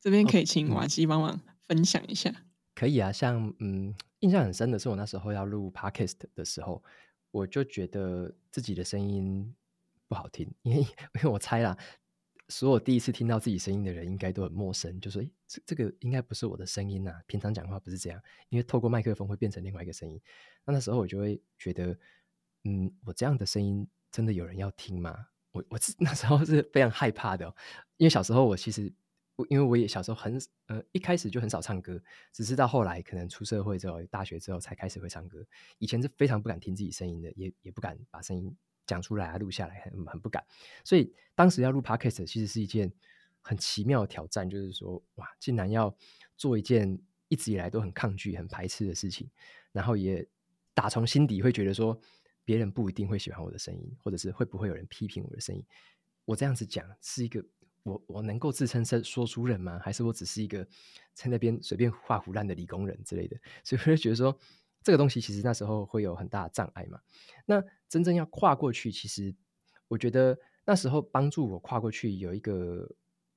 [0.00, 2.34] 这边可以请瓦基帮忙分享一下。
[2.74, 6.82] 可以啊，像嗯，印象很深的是我那时候要录 Podcast 的时候，
[7.30, 9.54] 我就觉得自己的声音
[10.08, 11.76] 不好听，因为因为我猜啦，
[12.48, 20.18] 所有第一次听到自己声音的人应该都很陌生，就说诶，这这个应该不是我的声音呐，平常讲话不是这样，因为透过麦克风会变成另外一个声音。
[20.64, 21.98] 那那时候我就会觉得，
[22.64, 25.26] 嗯，我这样的声音真的有人要听吗？
[25.52, 27.54] 我我 那时候是非常害怕的，
[27.98, 28.90] 因为小时候我其实。
[29.48, 35.44] 因为我也小时候很呃一开始就很少唱歌，只是到后来可能出社会之后，大学之后才开始会唱歌。
[35.78, 38.54] 以前是非常不敢听自己声音的，也也不敢把声音
[38.86, 40.44] 讲出来啊，录下来很很不敢。
[40.84, 42.92] 所以当时要录 Podcast 其实是一件
[43.40, 45.94] 很奇妙的挑战，就是说哇，竟然要
[46.36, 49.30] 做一件一直以来都很抗拒、很排斥的事情，
[49.72, 50.26] 然后也
[50.74, 52.00] 打从心底会觉得说
[52.44, 55.64] 别人不一定会喜欢我的声音，或者是会不会有人批评我的声音。
[56.24, 57.44] 我这样子讲是一个。
[57.82, 59.78] 我我能够自称是说书人吗？
[59.82, 60.66] 还是我只是一个
[61.14, 63.36] 在那边随便画胡乱的理工人之类的？
[63.64, 64.36] 所以我就觉得说，
[64.82, 67.00] 这个东西其实那时候会有很大的障碍嘛。
[67.46, 69.34] 那真正要跨过去，其实
[69.88, 72.88] 我觉得那时候帮助我跨过去有一个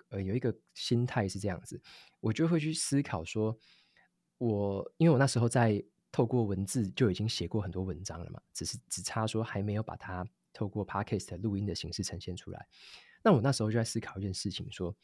[0.10, 1.82] 呃有一个心态是这样子，
[2.20, 3.58] 我就会去思考说，
[4.38, 12.68] 我因为我那时候在透过文字就已经写过很多文章了嘛，只是只差说还没有把它透过 Podcast 录音的形式呈现出来。
[13.24, 14.96] 那我那时候就在思考一件事情，说，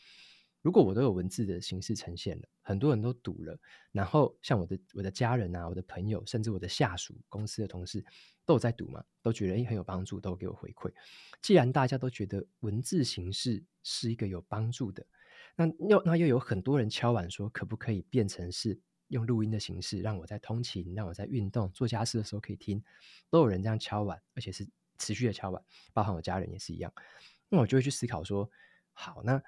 [0.61, 3.57] 如果我都有文字的形式呈现了，很多人都读了，
[3.93, 8.03] 然后像我的我的家人啊、我的朋友，甚至我的下属、公司的同事
[8.45, 10.91] 都有在读嘛，都觉得诶很有帮助，都给我回馈。
[11.41, 15.05] 既然大家都觉得文字形式是一个有帮助的，
[15.55, 22.83] 那又那又有很多人敲碗说，可不可以变成是用录音的形式，让我在通勤、让我在运动、做家事的时候可以听，
[23.29, 24.67] 都有人这样敲碗，而且是
[24.97, 25.63] 持续的敲碗，
[25.93, 26.91] 包含我家人也是一样。
[27.49, 28.49] 那我就会去思考说，
[28.93, 29.41] 好，那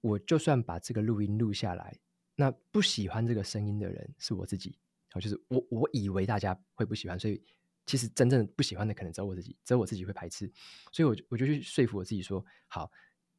[0.00, 1.98] 我就算把这个录音录下来，
[2.36, 4.78] 那不喜欢这个声音的人是我自己，
[5.10, 7.42] 好，就是我我以为大家会不喜欢，所以
[7.86, 10.50] 其实真正不喜欢的可能只有我自己，只有我自己会排斥，
[10.92, 12.90] 所以我我就去说服我自己说，好，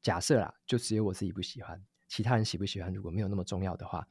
[0.01, 4.05] 假设啦，就只有我自己不喜欢，其他人喜不喜欢如果没有那么重要的话，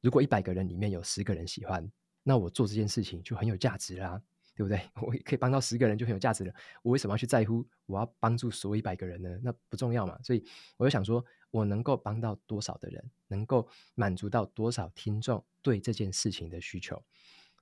[0.00, 1.90] 如果一百个人里面有十个人喜欢，
[2.22, 4.22] 那我做这件事情就很有价值啦。
[4.54, 4.80] 对不对？
[5.00, 6.54] 我可以帮到十个人就很有价值了。
[6.82, 9.38] 我为什么要去在乎我要帮助所有一百个人呢？
[9.42, 10.18] 那不重要嘛。
[10.22, 10.44] 所以
[10.76, 17.02] 我就想说，我能够帮到多少的人，能够满足到多少听众对这件事情的需求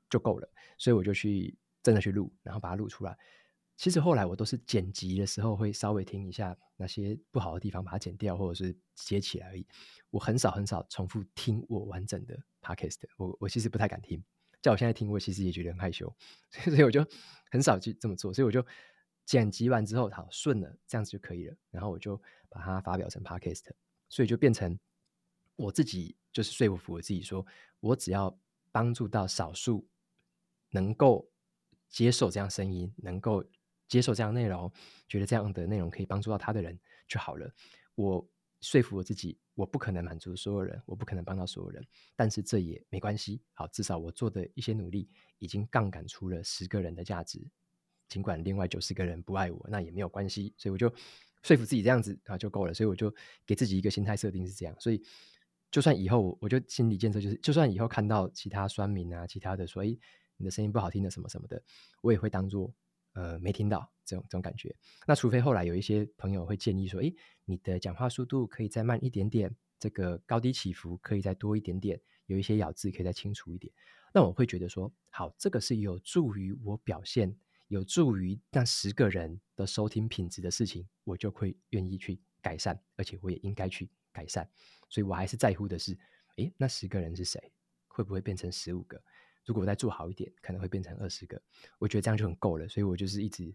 [0.08, 0.48] 就够了。
[0.78, 3.16] 所以我就去真的去录，然后把它录出来。
[3.76, 9.66] 其实后来我都是剪辑的时候会稍微听一下那些不好的地方，把它剪掉，或者是接起来而已。
[10.10, 12.98] 我很少很少重复听我完整的 podcast。
[13.16, 14.22] 我我其实不太敢听。
[14.62, 16.14] 叫我现在听，我其实也觉得很害羞，
[16.50, 17.06] 所以我就
[17.50, 18.32] 很少去这么做。
[18.32, 18.64] 所以我就
[19.24, 21.56] 剪辑完之后，好顺了，这样子就可以了。
[21.70, 23.70] 然后我就把它发表成 Podcast，
[24.08, 24.78] 所以就变成
[25.56, 27.46] 我自己就是说服我自己说，
[27.80, 28.38] 我只要
[28.72, 29.88] 帮助到少数
[30.70, 31.30] 能够
[31.88, 33.44] 接受这样声音，能够
[33.88, 34.72] 接受这样内容，
[35.08, 37.52] 觉得这样的内容可以帮助到他的人就好了。
[37.94, 38.28] 我
[38.60, 39.38] 说服我自己。
[39.54, 41.86] 我不可能满足所有人，我不可能帮到所有人，
[42.16, 43.42] 但是这也没关系。
[43.52, 45.06] 好，至少我做的一些努力
[45.38, 47.46] 已经杠杆出了十个人的价值，
[48.08, 50.54] 尽管另外九十个人不爱我，那也没有关系。
[50.56, 50.88] 所以我就
[51.42, 52.72] 说服自己这样子啊就够了。
[52.72, 54.74] 所以我就给自己一个心态设定是这样。
[54.80, 55.02] 所以
[55.70, 59.94] 就算以后我就心理建设，就是就算以后看到其他酸民啊，其他的说，哎，
[60.38, 61.62] 你的声音不好听的什么什么的，
[62.00, 62.72] 我也会当做
[63.12, 64.74] 呃没听到这种这种感觉。
[65.06, 67.12] 那除非后来有一些朋友会建议说，哎，
[67.44, 73.72] 你的讲话速度可以再慢一点点，这个高低起伏可以再多一点点，有一些咬字可以再清楚一点。
[74.12, 77.34] 那我会觉得说，好，这个是有助于我表现，
[77.68, 84.48] 有助于那十个人的收听品质的事情，我就会愿意去改善，而且我也应该去改善。
[84.88, 85.96] 所以我还是在乎的是，
[86.36, 87.40] 诶，那十个人是谁？
[87.86, 89.00] 会不会变成十五个？
[89.46, 91.40] 如果我再做好一点，可能会变成二十个。
[91.78, 92.68] 我觉得这样就很够了。
[92.68, 93.52] 所以我就是一直，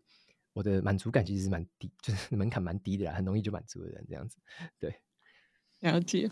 [0.56, 4.38] 我的满足感其实是蛮低，就是门槛蛮低的啦，很容易就满足的人这样子。
[4.80, 4.96] 对，
[5.82, 6.32] 了解。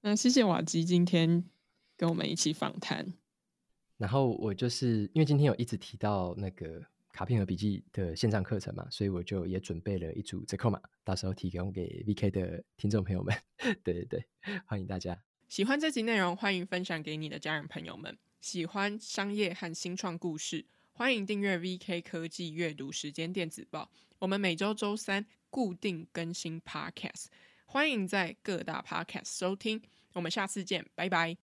[0.00, 1.44] 那谢谢瓦基今天
[1.96, 3.12] 跟我们一起访谈。
[3.96, 6.80] 然后我就是因为今天有一直提到那个
[7.12, 13.36] 卡片和笔记的线上课程嘛，所以我就也准备了一组折扣码，到时候提供给 VK 的听众朋友们。
[13.82, 14.24] 对对对，
[14.66, 15.20] 欢迎大家。
[15.48, 18.16] 喜欢这集内容，欢迎分享给你的家人朋友们。
[18.40, 23.90] 喜欢商业和新创故事，欢迎订阅 VK 科技阅读时间电子报。
[24.18, 27.26] 我们每周周三固定更新 Podcast，
[27.66, 29.80] 欢迎在各大 Podcast 收听。
[30.12, 31.36] 我们下次见，拜拜。